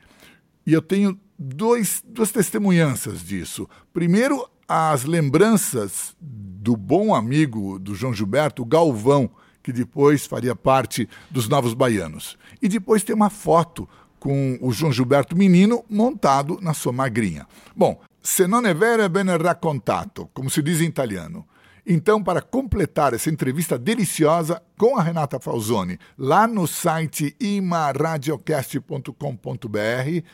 E 0.66 0.72
eu 0.72 0.80
tenho 0.80 1.20
dois, 1.38 2.02
duas 2.06 2.32
testemunhanças 2.32 3.22
disso. 3.22 3.68
Primeiro, 3.92 4.48
as 4.66 5.04
lembranças 5.04 6.16
do 6.18 6.76
bom 6.76 7.14
amigo 7.14 7.78
do 7.78 7.94
João 7.94 8.14
Gilberto, 8.14 8.64
Galvão, 8.64 9.30
que 9.64 9.72
depois 9.72 10.26
faria 10.26 10.54
parte 10.54 11.08
dos 11.30 11.48
Novos 11.48 11.72
Baianos. 11.72 12.36
E 12.60 12.68
depois 12.68 13.02
tem 13.02 13.16
uma 13.16 13.30
foto 13.30 13.88
com 14.20 14.58
o 14.60 14.70
João 14.70 14.92
Gilberto 14.92 15.34
menino 15.34 15.82
montado 15.88 16.58
na 16.60 16.74
sua 16.74 16.92
magrinha. 16.92 17.46
Bom, 17.74 17.98
se 18.22 18.46
non 18.46 18.66
è 18.66 18.74
vero 18.74 19.02
è 19.02 19.08
ben 19.08 19.36
raccontato, 19.38 20.28
como 20.34 20.50
se 20.50 20.62
diz 20.62 20.80
em 20.80 20.88
italiano. 20.88 21.46
Então, 21.86 22.22
para 22.22 22.40
completar 22.40 23.12
essa 23.12 23.28
entrevista 23.28 23.78
deliciosa 23.78 24.62
com 24.78 24.96
a 24.96 25.02
Renata 25.02 25.38
Falzoni, 25.38 25.98
lá 26.16 26.46
no 26.46 26.66
site 26.66 27.36
imaradiocast.com.br, 27.38 30.24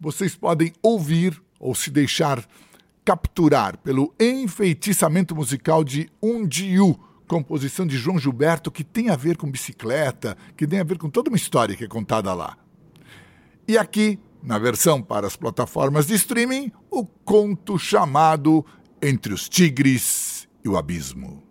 vocês 0.00 0.36
podem 0.36 0.72
ouvir 0.80 1.42
ou 1.58 1.74
se 1.74 1.90
deixar 1.90 2.44
capturar 3.04 3.76
pelo 3.78 4.14
enfeitiçamento 4.20 5.34
musical 5.34 5.82
de 5.82 6.08
Undiu, 6.22 6.96
composição 7.26 7.86
de 7.86 7.96
João 7.96 8.18
Gilberto, 8.18 8.70
que 8.70 8.84
tem 8.84 9.10
a 9.10 9.16
ver 9.16 9.36
com 9.36 9.50
bicicleta, 9.50 10.36
que 10.56 10.66
tem 10.66 10.80
a 10.80 10.84
ver 10.84 10.98
com 10.98 11.08
toda 11.08 11.30
uma 11.30 11.36
história 11.36 11.76
que 11.76 11.84
é 11.84 11.88
contada 11.88 12.32
lá. 12.34 12.56
E 13.66 13.78
aqui, 13.78 14.18
na 14.42 14.58
versão 14.58 15.02
para 15.02 15.26
as 15.26 15.36
plataformas 15.36 16.06
de 16.06 16.14
streaming, 16.14 16.72
o 16.90 17.04
conto 17.04 17.78
chamado 17.78 18.64
Entre 19.00 19.32
os 19.32 19.48
Tigres 19.48 20.48
e 20.64 20.68
o 20.68 20.76
Abismo. 20.76 21.43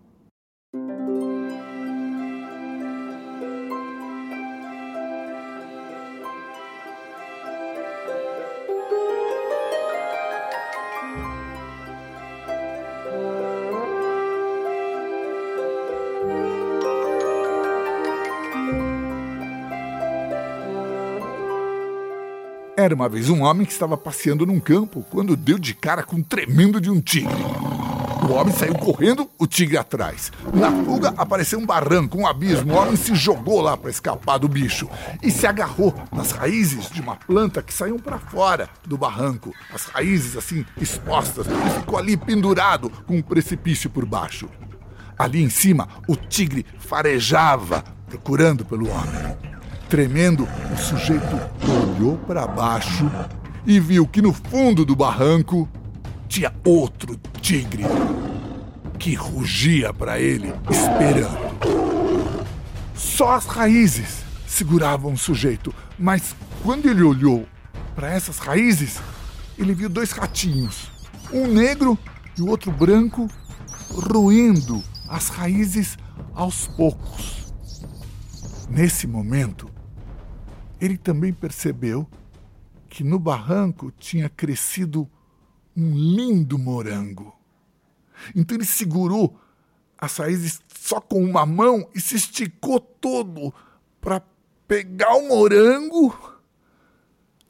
Era 22.84 22.94
uma 22.94 23.08
vez 23.08 23.30
um 23.30 23.44
homem 23.44 23.64
que 23.64 23.72
estava 23.72 23.96
passeando 23.96 24.44
num 24.44 24.60
campo 24.60 25.02
quando 25.08 25.38
deu 25.38 25.58
de 25.58 25.72
cara 25.72 26.02
com 26.02 26.16
um 26.16 26.22
tremendo 26.22 26.78
de 26.78 26.90
um 26.90 27.00
tigre. 27.00 27.32
O 28.28 28.32
homem 28.34 28.52
saiu 28.52 28.74
correndo, 28.74 29.26
o 29.38 29.46
tigre 29.46 29.78
atrás. 29.78 30.30
Na 30.52 30.70
fuga 30.70 31.14
apareceu 31.16 31.58
um 31.58 31.64
barranco, 31.64 32.18
um 32.18 32.26
abismo. 32.26 32.74
O 32.74 32.76
homem 32.76 32.94
se 32.94 33.14
jogou 33.14 33.62
lá 33.62 33.74
para 33.74 33.88
escapar 33.88 34.36
do 34.36 34.48
bicho 34.48 34.86
e 35.22 35.30
se 35.30 35.46
agarrou 35.46 35.94
nas 36.12 36.32
raízes 36.32 36.90
de 36.90 37.00
uma 37.00 37.16
planta 37.16 37.62
que 37.62 37.72
saíam 37.72 37.98
para 37.98 38.18
fora 38.18 38.68
do 38.84 38.98
barranco. 38.98 39.50
As 39.72 39.86
raízes 39.86 40.36
assim 40.36 40.66
expostas 40.78 41.46
e 41.46 41.80
ficou 41.80 41.98
ali 41.98 42.18
pendurado 42.18 42.90
com 43.06 43.16
um 43.16 43.22
precipício 43.22 43.88
por 43.88 44.04
baixo. 44.04 44.46
Ali 45.18 45.42
em 45.42 45.48
cima, 45.48 45.88
o 46.06 46.16
tigre 46.16 46.66
farejava 46.80 47.82
procurando 48.10 48.62
pelo 48.62 48.90
homem. 48.90 49.54
Tremendo, 49.94 50.48
o 50.72 50.76
sujeito 50.76 51.40
olhou 51.94 52.18
para 52.26 52.48
baixo 52.48 53.08
e 53.64 53.78
viu 53.78 54.08
que 54.08 54.20
no 54.20 54.32
fundo 54.32 54.84
do 54.84 54.96
barranco 54.96 55.68
tinha 56.26 56.52
outro 56.64 57.16
tigre 57.40 57.84
que 58.98 59.14
rugia 59.14 59.94
para 59.94 60.18
ele, 60.18 60.52
esperando. 60.68 61.38
Só 62.92 63.34
as 63.34 63.46
raízes 63.46 64.24
seguravam 64.48 65.12
o 65.12 65.16
sujeito, 65.16 65.72
mas 65.96 66.34
quando 66.64 66.90
ele 66.90 67.04
olhou 67.04 67.46
para 67.94 68.10
essas 68.10 68.38
raízes, 68.38 69.00
ele 69.56 69.74
viu 69.74 69.88
dois 69.88 70.10
ratinhos, 70.10 70.90
um 71.32 71.46
negro 71.46 71.96
e 72.36 72.42
o 72.42 72.48
outro 72.48 72.72
branco, 72.72 73.30
roendo 73.92 74.82
as 75.08 75.28
raízes 75.28 75.96
aos 76.34 76.66
poucos. 76.66 77.54
Nesse 78.68 79.06
momento, 79.06 79.72
ele 80.80 80.96
também 80.96 81.32
percebeu 81.32 82.08
que 82.88 83.02
no 83.02 83.18
barranco 83.18 83.92
tinha 83.98 84.28
crescido 84.28 85.08
um 85.76 85.94
lindo 85.96 86.58
morango. 86.58 87.34
Então 88.34 88.56
ele 88.56 88.64
segurou 88.64 89.38
as 89.98 90.16
raízes 90.16 90.60
só 90.68 91.00
com 91.00 91.24
uma 91.24 91.44
mão 91.44 91.88
e 91.94 92.00
se 92.00 92.16
esticou 92.16 92.78
todo 92.78 93.52
para 94.00 94.22
pegar 94.68 95.14
o 95.14 95.28
morango. 95.28 96.14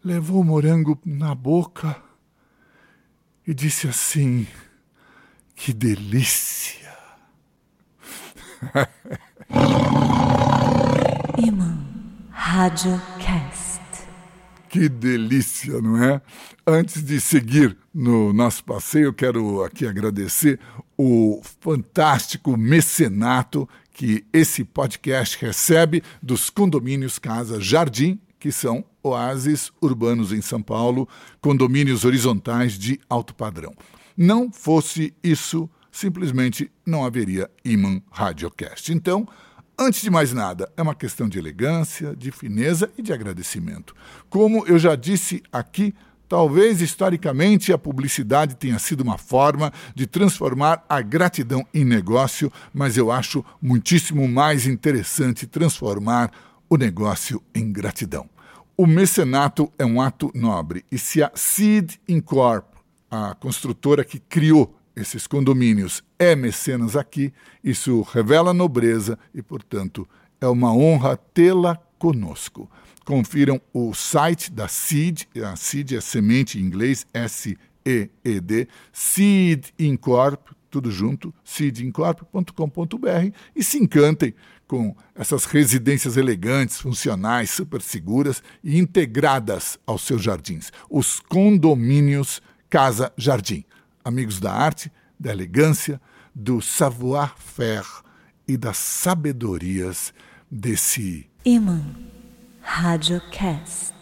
Levou 0.03 0.41
o 0.41 0.45
morango 0.45 0.99
na 1.05 1.35
boca 1.35 2.01
e 3.47 3.53
disse 3.53 3.89
assim: 3.89 4.47
Que 5.55 5.73
delícia! 5.73 6.95
RádioCast. 12.55 13.81
Que 14.69 14.89
delícia, 14.89 15.83
não 15.83 16.01
é? 16.01 16.23
Antes 16.65 17.03
de 17.03 17.21
seguir 17.21 17.77
no 17.93 18.33
nosso 18.33 18.63
passeio, 18.63 19.13
quero 19.13 19.65
aqui 19.65 19.85
agradecer 19.85 20.61
o 20.97 21.43
fantástico 21.61 22.57
mecenato 22.57 23.69
que 23.93 24.25
esse 24.33 24.63
podcast 24.63 25.37
recebe 25.45 26.01
dos 26.23 26.49
condomínios 26.49 27.19
Casa 27.19 27.61
Jardim, 27.61 28.21
que 28.39 28.53
são 28.53 28.85
oásis 29.03 29.73
urbanos 29.83 30.33
em 30.33 30.41
São 30.41 30.63
Paulo, 30.63 31.09
condomínios 31.41 32.05
horizontais 32.05 32.79
de 32.79 33.01
alto 33.11 33.35
padrão. 33.35 33.75
Não 34.17 34.53
fosse 34.53 35.13
isso, 35.25 35.69
simplesmente 35.91 36.71
não 36.87 37.05
haveria 37.05 37.51
Iman 37.65 38.01
Radiocast. 38.13 38.93
Então, 38.93 39.27
Antes 39.77 40.03
de 40.03 40.11
mais 40.11 40.33
nada, 40.33 40.71
é 40.77 40.83
uma 40.83 40.95
questão 40.95 41.29
de 41.29 41.37
elegância, 41.37 42.15
de 42.15 42.31
fineza 42.31 42.89
e 42.97 43.03
de 43.03 43.13
agradecimento. 43.13 43.93
Como 44.31 44.65
eu 44.69 44.79
já 44.79 44.95
disse 44.95 45.43
aqui, 45.53 45.93
talvez 46.29 46.81
historicamente 46.81 47.73
a 47.73 47.79
publicidade 47.79 48.55
tenha 48.55 48.79
sido 48.79 49.01
uma 49.01 49.19
forma 49.19 49.73
de 49.93 50.07
transformar 50.07 50.85
a 50.89 51.01
gratidão 51.01 51.67
em 51.75 51.85
negócio, 51.85 52.53
mas 52.73 52.97
eu 52.97 53.11
acho 53.11 53.45
muitíssimo 53.61 54.29
mais 54.29 54.65
interessante 54.65 55.45
transformar 55.45 56.31
o 56.71 56.77
negócio 56.77 57.43
em 57.53 57.73
gratidão. 57.73 58.31
O 58.77 58.87
mecenato 58.87 59.73
é 59.77 59.85
um 59.85 60.01
ato 60.01 60.31
nobre 60.37 60.85
e 60.91 60.99
se 60.99 61.21
a 61.21 61.33
Seed 61.35 61.95
Incorp, 62.09 62.65
a 63.11 63.35
construtora 63.35 64.05
que 64.05 64.21
criou 64.21 64.73
esses 64.97 65.27
condomínios, 65.27 66.03
é 66.19 66.35
mecenas 66.37 66.97
aqui, 66.97 67.33
isso 67.63 68.03
revela 68.03 68.55
nobreza 68.55 69.19
e, 69.35 69.43
portanto, 69.43 70.09
é 70.41 70.47
uma 70.47 70.73
honra 70.73 71.17
tê-la 71.17 71.77
conosco. 71.99 72.71
Confiram 73.05 73.61
o 73.73 73.93
site 73.95 74.51
da 74.51 74.69
Seed, 74.69 75.23
a 75.45 75.57
Seed 75.57 75.93
é 75.93 76.01
semente 76.01 76.59
em 76.59 76.63
inglês, 76.63 77.07
S-E-E-D, 77.13 78.69
Seed 78.93 79.67
Incorp, 79.79 80.49
tudo 80.71 80.91
junto, 80.91 81.33
seedincorp.com.br 81.45 83.31
e 83.55 83.63
se 83.63 83.79
encantem 83.79 84.35
com 84.67 84.97
essas 85.15 85.45
residências 85.45 86.17
elegantes, 86.17 86.81
funcionais, 86.81 87.51
super 87.51 87.81
seguras 87.81 88.43
e 88.63 88.79
integradas 88.79 89.79
aos 89.87 90.03
seus 90.03 90.23
jardins. 90.23 90.73
Os 90.91 91.21
condomínios 91.21 92.43
Casa 92.69 93.13
Jardim. 93.17 93.65
Amigos 94.05 94.39
da 94.39 94.53
arte, 94.53 94.93
da 95.19 95.33
elegância, 95.33 96.01
do 96.35 96.61
savoir-faire 96.61 97.87
e 98.47 98.57
das 98.57 98.77
sabedorias 98.77 100.13
desse 100.51 101.31
Iman 101.45 101.83
Radiocast. 102.61 103.95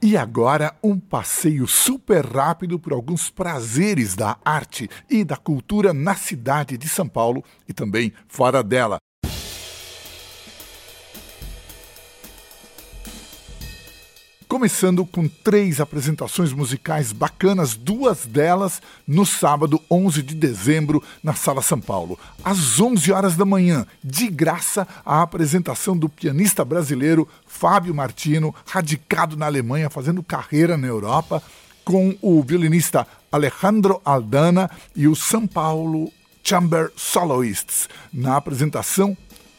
E 0.00 0.16
agora, 0.16 0.76
um 0.82 0.98
passeio 0.98 1.66
super 1.66 2.26
rápido 2.26 2.78
por 2.78 2.92
alguns 2.92 3.30
prazeres 3.30 4.14
da 4.14 4.36
arte 4.44 4.88
e 5.08 5.24
da 5.24 5.36
cultura 5.36 5.94
na 5.94 6.14
cidade 6.14 6.76
de 6.76 6.88
São 6.88 7.08
Paulo 7.08 7.42
e 7.66 7.72
também 7.72 8.12
fora 8.28 8.62
dela. 8.62 8.98
Começando 14.48 15.04
com 15.04 15.26
três 15.26 15.80
apresentações 15.80 16.52
musicais 16.52 17.12
bacanas, 17.12 17.74
duas 17.74 18.26
delas 18.26 18.80
no 19.06 19.24
sábado 19.24 19.80
11 19.90 20.22
de 20.22 20.34
dezembro 20.34 21.02
na 21.22 21.34
Sala 21.34 21.62
São 21.62 21.80
Paulo. 21.80 22.18
Às 22.44 22.78
11 22.80 23.12
horas 23.12 23.36
da 23.36 23.44
manhã, 23.44 23.86
de 24.02 24.28
graça, 24.28 24.86
a 25.04 25.22
apresentação 25.22 25.96
do 25.96 26.08
pianista 26.08 26.64
brasileiro 26.64 27.28
Fábio 27.46 27.94
Martino, 27.94 28.54
radicado 28.66 29.36
na 29.36 29.46
Alemanha, 29.46 29.90
fazendo 29.90 30.22
carreira 30.22 30.76
na 30.76 30.86
Europa, 30.86 31.42
com 31.84 32.16
o 32.22 32.42
violinista 32.42 33.06
Alejandro 33.30 34.00
Aldana 34.04 34.70
e 34.94 35.08
o 35.08 35.16
São 35.16 35.46
Paulo 35.46 36.12
Chamber 36.42 36.92
Soloists, 36.94 37.88
na 38.12 38.36
apresentação 38.36 39.16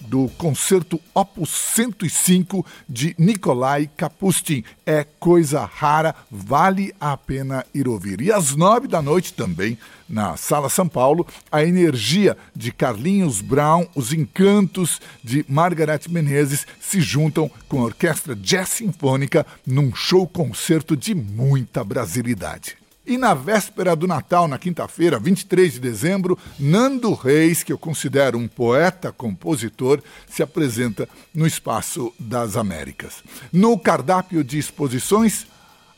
do 0.07 0.29
concerto 0.37 0.99
Opus 1.13 1.49
105 1.49 2.65
de 2.87 3.15
Nikolai 3.17 3.89
Kapustin. 3.97 4.63
É 4.85 5.03
coisa 5.19 5.65
rara, 5.65 6.15
vale 6.29 6.93
a 6.99 7.17
pena 7.17 7.65
ir 7.73 7.87
ouvir. 7.87 8.21
E 8.21 8.31
às 8.31 8.55
nove 8.55 8.87
da 8.87 9.01
noite 9.01 9.33
também, 9.33 9.77
na 10.07 10.37
Sala 10.37 10.69
São 10.69 10.87
Paulo, 10.87 11.25
a 11.51 11.63
energia 11.63 12.37
de 12.55 12.71
Carlinhos 12.71 13.41
Brown, 13.41 13.87
os 13.95 14.13
encantos 14.13 15.01
de 15.23 15.45
Margaret 15.49 16.01
Menezes 16.09 16.67
se 16.79 17.01
juntam 17.01 17.49
com 17.67 17.81
a 17.81 17.85
Orquestra 17.85 18.35
Jazz 18.35 18.69
Sinfônica 18.69 19.45
num 19.65 19.93
show-concerto 19.93 20.95
de 20.95 21.15
muita 21.15 21.83
brasilidade. 21.83 22.84
E 23.07 23.19
na 23.19 23.35
véspera 23.35 23.95
do 23.95 24.07
Natal, 24.07 24.47
na 24.47 24.57
quinta-feira, 24.57 25.19
23 25.19 25.73
de 25.73 25.79
dezembro, 25.79 26.39
Nando 26.59 27.13
Reis, 27.13 27.61
que 27.61 27.71
eu 27.71 27.77
considero 27.77 28.35
um 28.35 28.47
poeta-compositor, 28.47 30.01
se 30.27 30.41
apresenta 30.41 31.07
no 31.31 31.45
Espaço 31.45 32.11
das 32.19 32.57
Américas. 32.57 33.23
No 33.53 33.77
cardápio 33.77 34.43
de 34.43 34.57
exposições, 34.57 35.45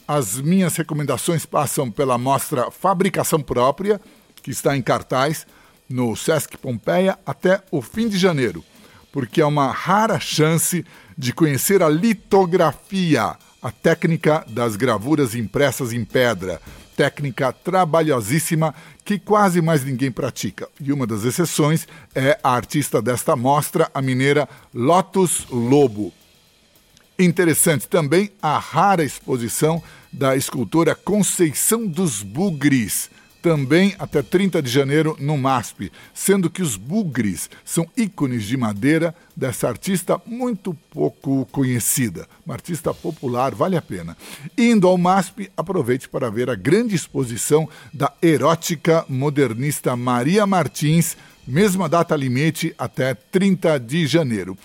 as 0.05 0.41
minhas 0.41 0.75
recomendações 0.75 1.45
passam 1.45 1.89
pela 1.89 2.17
mostra 2.17 2.69
Fabricação 2.71 3.41
Própria, 3.41 4.01
que 4.43 4.51
está 4.51 4.75
em 4.75 4.81
cartaz 4.81 5.47
no 5.89 6.13
Sesc 6.13 6.57
Pompeia 6.57 7.17
até 7.25 7.63
o 7.71 7.81
fim 7.81 8.09
de 8.09 8.17
janeiro, 8.17 8.65
porque 9.13 9.39
é 9.39 9.45
uma 9.45 9.71
rara 9.71 10.19
chance 10.19 10.85
de 11.17 11.31
conhecer 11.31 11.81
a 11.81 11.87
litografia, 11.87 13.37
a 13.61 13.71
técnica 13.71 14.45
das 14.49 14.75
gravuras 14.75 15.35
impressas 15.35 15.93
em 15.93 16.03
pedra 16.03 16.61
técnica 16.97 17.53
trabalhosíssima 17.53 18.73
que 19.05 19.19
quase 19.19 19.61
mais 19.61 19.85
ninguém 19.85 20.11
pratica. 20.11 20.67
E 20.81 20.91
uma 20.91 21.05
das 21.05 21.23
exceções 21.23 21.87
é 22.15 22.37
a 22.43 22.49
artista 22.49 23.01
desta 23.01 23.35
mostra, 23.35 23.89
a 23.93 24.01
mineira 24.01 24.49
Lotus 24.73 25.45
Lobo. 25.49 26.11
Interessante 27.19 27.87
também 27.87 28.31
a 28.41 28.57
rara 28.57 29.03
exposição 29.03 29.81
da 30.11 30.35
escultora 30.35 30.95
Conceição 30.95 31.85
dos 31.85 32.23
Bugres, 32.23 33.09
também 33.41 33.95
até 33.99 34.21
30 34.21 34.61
de 34.61 34.69
janeiro 34.69 35.15
no 35.19 35.37
MASP, 35.37 35.91
sendo 36.13 36.49
que 36.49 36.61
os 36.61 36.75
bugres 36.75 37.49
são 37.63 37.87
ícones 37.95 38.43
de 38.43 38.57
madeira 38.57 39.15
dessa 39.35 39.67
artista 39.67 40.19
muito 40.25 40.73
pouco 40.91 41.45
conhecida. 41.51 42.27
Uma 42.45 42.55
artista 42.55 42.93
popular, 42.93 43.53
vale 43.53 43.77
a 43.77 43.81
pena. 43.81 44.17
Indo 44.57 44.87
ao 44.87 44.97
MASP, 44.97 45.51
aproveite 45.55 46.09
para 46.09 46.29
ver 46.29 46.49
a 46.49 46.55
grande 46.55 46.95
exposição 46.95 47.67
da 47.93 48.11
erótica 48.21 49.05
modernista 49.07 49.95
Maria 49.95 50.45
Martins, 50.45 51.15
mesma 51.47 51.87
data 51.87 52.15
limite 52.15 52.75
até 52.77 53.13
30 53.13 53.79
de 53.79 54.05
janeiro. 54.05 54.57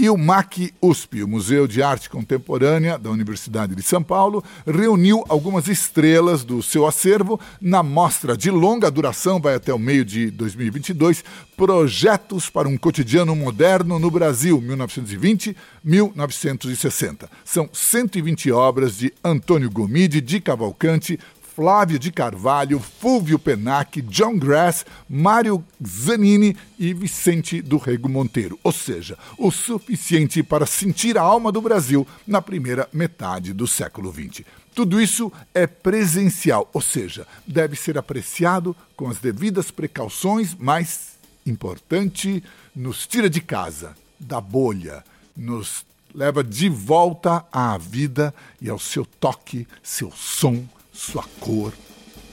E 0.00 0.08
o 0.08 0.16
MAC 0.16 0.72
USP, 0.80 1.24
o 1.24 1.28
Museu 1.28 1.66
de 1.66 1.82
Arte 1.82 2.08
Contemporânea 2.08 2.96
da 2.96 3.10
Universidade 3.10 3.74
de 3.74 3.82
São 3.82 4.00
Paulo, 4.00 4.44
reuniu 4.64 5.24
algumas 5.28 5.66
estrelas 5.66 6.44
do 6.44 6.62
seu 6.62 6.86
acervo 6.86 7.40
na 7.60 7.82
mostra 7.82 8.36
de 8.36 8.48
longa 8.48 8.92
duração, 8.92 9.40
vai 9.40 9.56
até 9.56 9.74
o 9.74 9.78
meio 9.78 10.04
de 10.04 10.30
2022, 10.30 11.24
Projetos 11.56 12.48
para 12.48 12.68
um 12.68 12.78
Cotidiano 12.78 13.34
Moderno 13.34 13.98
no 13.98 14.08
Brasil, 14.08 14.62
1920-1960. 14.62 17.28
São 17.44 17.68
120 17.72 18.52
obras 18.52 18.98
de 18.98 19.12
Antônio 19.24 19.68
Gomide, 19.68 20.20
de 20.20 20.40
Cavalcante, 20.40 21.18
Flávio 21.58 21.98
de 21.98 22.12
Carvalho, 22.12 22.78
Fúvio 22.78 23.36
Penac, 23.36 24.00
John 24.02 24.38
Grass, 24.38 24.86
Mário 25.10 25.64
Zanini 25.84 26.56
e 26.78 26.94
Vicente 26.94 27.60
do 27.60 27.78
Rego 27.78 28.08
Monteiro. 28.08 28.56
Ou 28.62 28.70
seja, 28.70 29.18
o 29.36 29.50
suficiente 29.50 30.40
para 30.40 30.66
sentir 30.66 31.18
a 31.18 31.22
alma 31.22 31.50
do 31.50 31.60
Brasil 31.60 32.06
na 32.24 32.40
primeira 32.40 32.88
metade 32.92 33.52
do 33.52 33.66
século 33.66 34.12
XX. 34.12 34.46
Tudo 34.72 35.00
isso 35.00 35.32
é 35.52 35.66
presencial, 35.66 36.70
ou 36.72 36.80
seja, 36.80 37.26
deve 37.44 37.74
ser 37.74 37.98
apreciado 37.98 38.76
com 38.94 39.08
as 39.08 39.18
devidas 39.18 39.72
precauções, 39.72 40.54
mas 40.56 41.18
importante, 41.44 42.40
nos 42.72 43.04
tira 43.04 43.28
de 43.28 43.40
casa, 43.40 43.96
da 44.20 44.40
bolha, 44.40 45.02
nos 45.36 45.84
leva 46.14 46.44
de 46.44 46.68
volta 46.68 47.44
à 47.50 47.76
vida 47.76 48.32
e 48.62 48.70
ao 48.70 48.78
seu 48.78 49.04
toque, 49.04 49.66
seu 49.82 50.12
som, 50.12 50.64
sua 50.98 51.22
cor, 51.38 51.72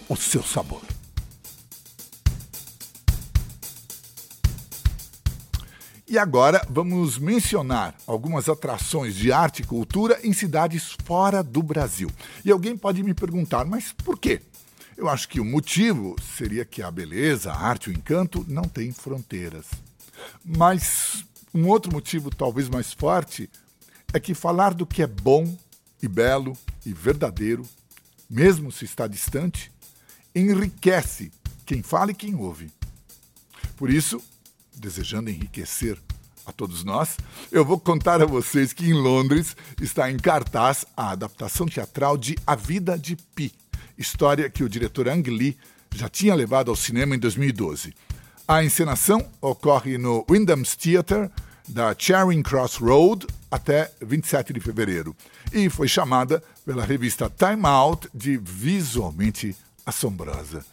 o 0.09 0.16
seu 0.16 0.41
sabor. 0.41 0.82
E 6.07 6.18
agora 6.18 6.66
vamos 6.70 7.20
mencionar 7.20 7.95
algumas 8.07 8.49
atrações 8.49 9.16
de 9.16 9.32
arte 9.32 9.61
e 9.61 9.66
cultura 9.66 10.20
em 10.24 10.34
cidades 10.34 10.95
fora 11.05 11.43
do 11.43 11.61
Brasil. 11.61 12.09
E 12.43 12.51
alguém 12.51 12.76
pode 12.76 13.03
me 13.03 13.13
perguntar, 13.13 13.66
mas 13.66 13.93
por 13.93 14.18
quê? 14.18 14.41
Eu 14.97 15.09
acho 15.09 15.30
que 15.30 15.39
o 15.39 15.45
motivo 15.45 16.16
seria 16.36 16.66
que 16.66 16.82
a 16.82 16.89
beleza, 16.89 17.51
a 17.51 17.59
arte, 17.59 17.89
o 17.89 17.93
encanto 17.93 18.43
não 18.47 18.63
tem 18.63 18.91
fronteiras. 18.91 19.68
Mas 20.43 21.24
um 21.53 21.68
outro 21.68 21.91
motivo, 21.91 22.34
talvez 22.34 22.68
mais 22.68 22.93
forte, 22.93 23.49
é 24.11 24.20
que 24.20 24.34
falar 24.34 24.74
do 24.74 24.88
que 24.88 25.03
é 25.03 25.07
bom 25.07 25.55
e 26.01 26.07
belo 26.07 26.57
e 26.86 26.93
verdadeiro 26.93 27.66
mesmo 28.30 28.71
se 28.71 28.86
está 28.86 29.07
distante, 29.07 29.71
enriquece 30.34 31.32
quem 31.65 31.82
fala 31.82 32.11
e 32.11 32.15
quem 32.15 32.36
ouve. 32.36 32.71
Por 33.78 33.89
isso, 33.89 34.21
desejando 34.76 35.30
enriquecer 35.30 35.97
a 36.45 36.51
todos 36.51 36.84
nós, 36.84 37.17
eu 37.51 37.65
vou 37.65 37.80
contar 37.80 38.21
a 38.21 38.26
vocês 38.26 38.71
que 38.71 38.86
em 38.86 38.93
Londres 38.93 39.55
está 39.82 40.11
em 40.11 40.17
cartaz 40.17 40.86
a 40.95 41.11
adaptação 41.11 41.65
teatral 41.65 42.17
de 42.17 42.38
A 42.45 42.55
Vida 42.55 42.97
de 42.97 43.15
Pi, 43.15 43.51
história 43.97 44.49
que 44.49 44.63
o 44.63 44.69
diretor 44.69 45.07
Ang 45.07 45.30
Lee 45.30 45.57
já 45.93 46.07
tinha 46.09 46.36
levado 46.36 46.69
ao 46.69 46.76
cinema 46.76 47.15
em 47.15 47.19
2012. 47.19 47.93
A 48.47 48.63
encenação 48.63 49.28
ocorre 49.41 49.97
no 49.97 50.26
Wyndham's 50.30 50.76
Theatre, 50.76 51.32
da 51.67 51.95
Charing 51.97 52.43
Cross 52.43 52.76
Road, 52.76 53.26
até 53.49 53.91
27 54.01 54.53
de 54.53 54.59
fevereiro 54.59 55.15
e 55.55 55.69
foi 55.69 55.88
chamada 55.88 56.43
pela 56.66 56.84
revista 56.84 57.30
Time 57.30 57.66
Out 57.66 58.09
de 58.13 58.38
visualmente 58.38 59.55
assombrosa. 59.86 60.66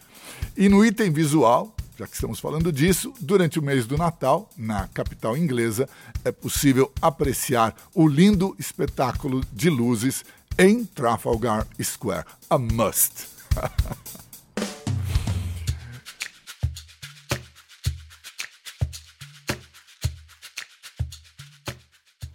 E 0.56 0.68
no 0.68 0.84
item 0.84 1.12
visual, 1.12 1.74
já 1.98 2.06
que 2.06 2.14
estamos 2.14 2.40
falando 2.40 2.72
disso, 2.72 3.12
durante 3.20 3.58
o 3.58 3.62
mês 3.62 3.86
do 3.86 3.98
Natal, 3.98 4.48
na 4.56 4.88
capital 4.88 5.36
inglesa, 5.36 5.88
é 6.24 6.32
possível 6.32 6.90
apreciar 7.00 7.76
o 7.94 8.08
lindo 8.08 8.56
espetáculo 8.58 9.42
de 9.52 9.68
luzes 9.68 10.24
em 10.58 10.84
Trafalgar 10.84 11.66
Square. 11.80 12.24
A 12.48 12.58
must. 12.58 13.28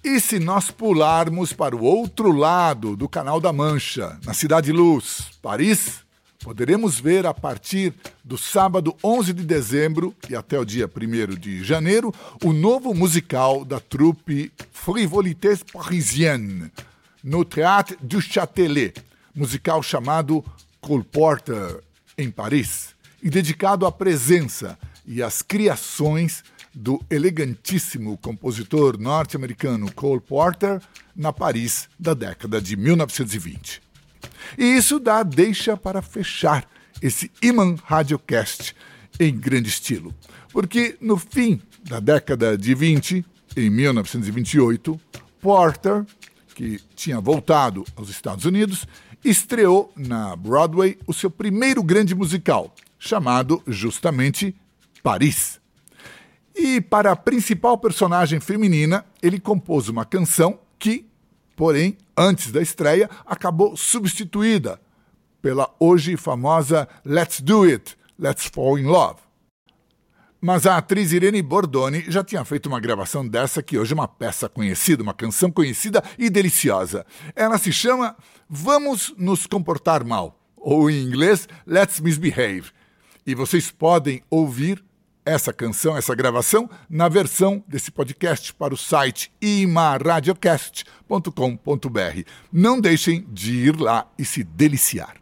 E 0.07 0.21
se 0.21 0.39
nós 0.39 0.71
pularmos 0.71 1.51
para 1.51 1.75
o 1.75 1.83
outro 1.83 2.31
lado 2.31 2.95
do 2.95 3.09
Canal 3.09 3.41
da 3.41 3.51
Mancha, 3.51 4.17
na 4.23 4.33
Cidade 4.33 4.71
Luz, 4.71 5.31
Paris, 5.41 5.99
poderemos 6.39 6.97
ver 6.97 7.25
a 7.25 7.33
partir 7.33 7.93
do 8.23 8.37
sábado 8.37 8.95
11 9.03 9.33
de 9.33 9.43
dezembro 9.43 10.15
e 10.29 10.33
até 10.33 10.57
o 10.57 10.63
dia 10.63 10.89
1 10.89 11.35
de 11.35 11.61
janeiro 11.61 12.13
o 12.41 12.53
novo 12.53 12.93
musical 12.93 13.65
da 13.65 13.81
troupe 13.81 14.49
Frivolité 14.71 15.57
Parisienne 15.73 16.71
no 17.21 17.43
Théâtre 17.43 17.97
du 18.01 18.21
Châtelet, 18.21 18.93
musical 19.35 19.83
chamado 19.83 20.41
Cole 20.79 21.03
Porter 21.03 21.81
em 22.17 22.31
Paris 22.31 22.95
e 23.21 23.29
dedicado 23.29 23.85
à 23.85 23.91
presença 23.91 24.79
e 25.05 25.21
às 25.21 25.41
criações 25.41 26.45
do 26.77 27.03
elegantíssimo 27.09 28.15
compositor 28.17 28.99
norte-americano 28.99 29.91
Cole 29.91 30.21
Porter 30.21 30.79
na 31.15 31.33
Paris 31.33 31.89
da 31.99 32.13
década 32.13 32.61
de 32.61 32.77
1920. 32.77 33.81
E 34.57 34.63
isso 34.63 34.99
dá 34.99 35.23
deixa 35.23 35.75
para 35.75 36.03
fechar 36.03 36.69
esse 37.01 37.31
Iman 37.41 37.75
Radiocast 37.83 38.75
em 39.19 39.35
grande 39.35 39.69
estilo, 39.69 40.13
porque 40.53 40.95
no 41.01 41.17
fim 41.17 41.59
da 41.83 41.99
década 41.99 42.55
de 42.55 42.75
20, 42.75 43.25
em 43.55 43.69
1928, 43.71 45.01
Porter, 45.41 46.05
que 46.53 46.79
tinha 46.95 47.19
voltado 47.19 47.85
aos 47.95 48.09
Estados 48.09 48.45
Unidos, 48.45 48.85
estreou 49.25 49.91
na 49.95 50.35
Broadway 50.35 50.99
o 51.07 51.13
seu 51.13 51.31
primeiro 51.31 51.81
grande 51.81 52.13
musical, 52.13 52.73
chamado 52.99 53.63
justamente 53.65 54.55
Paris. 55.01 55.56
E 56.57 56.81
para 56.81 57.11
a 57.11 57.15
principal 57.15 57.77
personagem 57.77 58.39
feminina, 58.39 59.05
ele 59.21 59.39
compôs 59.39 59.89
uma 59.89 60.03
canção 60.03 60.59
que, 60.79 61.07
porém, 61.55 61.95
antes 62.17 62.51
da 62.51 62.59
estreia, 62.59 63.07
acabou 63.27 63.77
substituída 63.77 64.81
pela 65.39 65.69
hoje 65.79 66.17
famosa 66.17 66.87
Let's 67.05 67.41
Do 67.41 67.63
It, 67.63 67.95
Let's 68.17 68.49
Fall 68.51 68.79
in 68.79 68.85
Love. 68.85 69.19
Mas 70.41 70.65
a 70.65 70.77
atriz 70.77 71.11
Irene 71.11 71.41
Bordoni 71.43 72.05
já 72.07 72.23
tinha 72.23 72.43
feito 72.43 72.65
uma 72.65 72.79
gravação 72.79 73.27
dessa 73.27 73.61
que 73.61 73.77
hoje 73.77 73.93
é 73.93 73.95
uma 73.95 74.07
peça 74.07 74.49
conhecida, 74.49 75.03
uma 75.03 75.13
canção 75.13 75.51
conhecida 75.51 76.03
e 76.17 76.27
deliciosa. 76.27 77.05
Ela 77.35 77.59
se 77.59 77.71
chama 77.71 78.15
Vamos 78.49 79.13
Nos 79.15 79.45
Comportar 79.45 80.03
Mal, 80.03 80.39
ou 80.55 80.89
em 80.89 81.03
inglês, 81.03 81.47
Let's 81.67 81.99
Misbehave. 81.99 82.71
E 83.25 83.35
vocês 83.35 83.69
podem 83.69 84.23
ouvir 84.29 84.83
essa 85.27 85.51
canção, 85.51 85.97
essa 85.97 86.15
gravação, 86.15 86.69
na 86.89 87.09
versão 87.09 87.61
desse 87.67 87.91
podcast 87.91 88.53
para 88.53 88.73
o 88.73 88.77
site 88.77 89.29
imaradiocast.com.br. 89.41 92.21
Não 92.51 92.79
deixem 92.79 93.25
de 93.29 93.53
ir 93.53 93.79
lá 93.79 94.07
e 94.17 94.23
se 94.23 94.43
deliciar. 94.43 95.17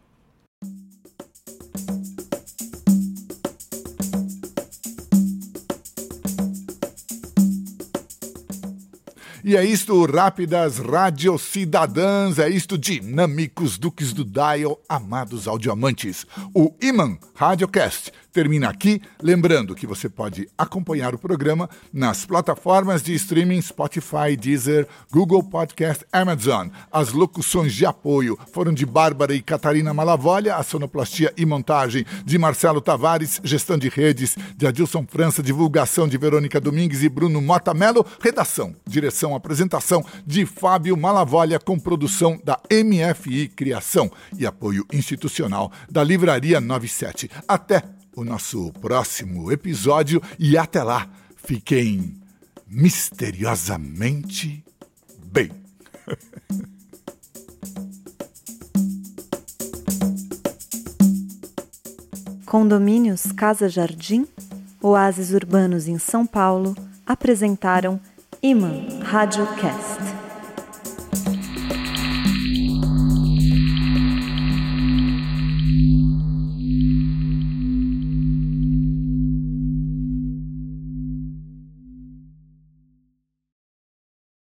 E 9.48 9.56
é 9.56 9.64
isto, 9.64 10.04
rápidas 10.06 10.78
radiocidadãs, 10.78 12.40
é 12.40 12.48
isto, 12.48 12.76
dinâmicos 12.76 13.78
duques 13.78 14.12
do 14.12 14.24
dial, 14.24 14.76
amados 14.88 15.46
audioamantes. 15.46 16.26
O 16.52 16.74
Iman 16.82 17.16
Radiocast 17.32 18.10
termina 18.36 18.68
aqui, 18.68 19.00
lembrando 19.22 19.74
que 19.74 19.86
você 19.86 20.10
pode 20.10 20.46
acompanhar 20.58 21.14
o 21.14 21.18
programa 21.18 21.70
nas 21.90 22.26
plataformas 22.26 23.02
de 23.02 23.14
streaming 23.14 23.62
Spotify, 23.62 24.36
Deezer, 24.38 24.86
Google 25.10 25.42
Podcast, 25.42 26.04
Amazon. 26.12 26.68
As 26.92 27.14
locuções 27.14 27.72
de 27.72 27.86
apoio 27.86 28.38
foram 28.52 28.74
de 28.74 28.84
Bárbara 28.84 29.34
e 29.34 29.40
Catarina 29.40 29.94
Malavolha, 29.94 30.56
a 30.56 30.62
sonoplastia 30.62 31.32
e 31.34 31.46
montagem 31.46 32.04
de 32.26 32.36
Marcelo 32.36 32.82
Tavares, 32.82 33.40
gestão 33.42 33.78
de 33.78 33.88
redes 33.88 34.36
de 34.54 34.66
Adilson 34.66 35.06
França, 35.08 35.42
divulgação 35.42 36.06
de 36.06 36.18
Verônica 36.18 36.60
Domingues 36.60 37.02
e 37.02 37.08
Bruno 37.08 37.40
Mota 37.40 37.72
Mello, 37.72 38.04
redação, 38.20 38.76
direção, 38.86 39.34
apresentação 39.34 40.04
de 40.26 40.44
Fábio 40.44 40.94
Malavolha 40.94 41.58
com 41.58 41.78
produção 41.78 42.38
da 42.44 42.60
MFI 42.70 43.48
Criação 43.48 44.12
e 44.38 44.44
apoio 44.44 44.84
institucional 44.92 45.72
da 45.90 46.04
Livraria 46.04 46.60
97. 46.60 47.30
Até 47.48 47.95
o 48.16 48.24
nosso 48.24 48.72
próximo 48.80 49.52
episódio 49.52 50.20
e 50.38 50.56
até 50.56 50.82
lá, 50.82 51.08
fiquem 51.36 52.16
misteriosamente 52.66 54.64
bem. 55.30 55.50
Condomínios 62.46 63.32
Casa 63.32 63.68
Jardim, 63.68 64.26
oásis 64.80 65.32
urbanos 65.32 65.86
em 65.88 65.98
São 65.98 66.26
Paulo, 66.26 66.74
apresentaram 67.04 68.00
Iman 68.42 69.00
Radiocast. 69.02 70.05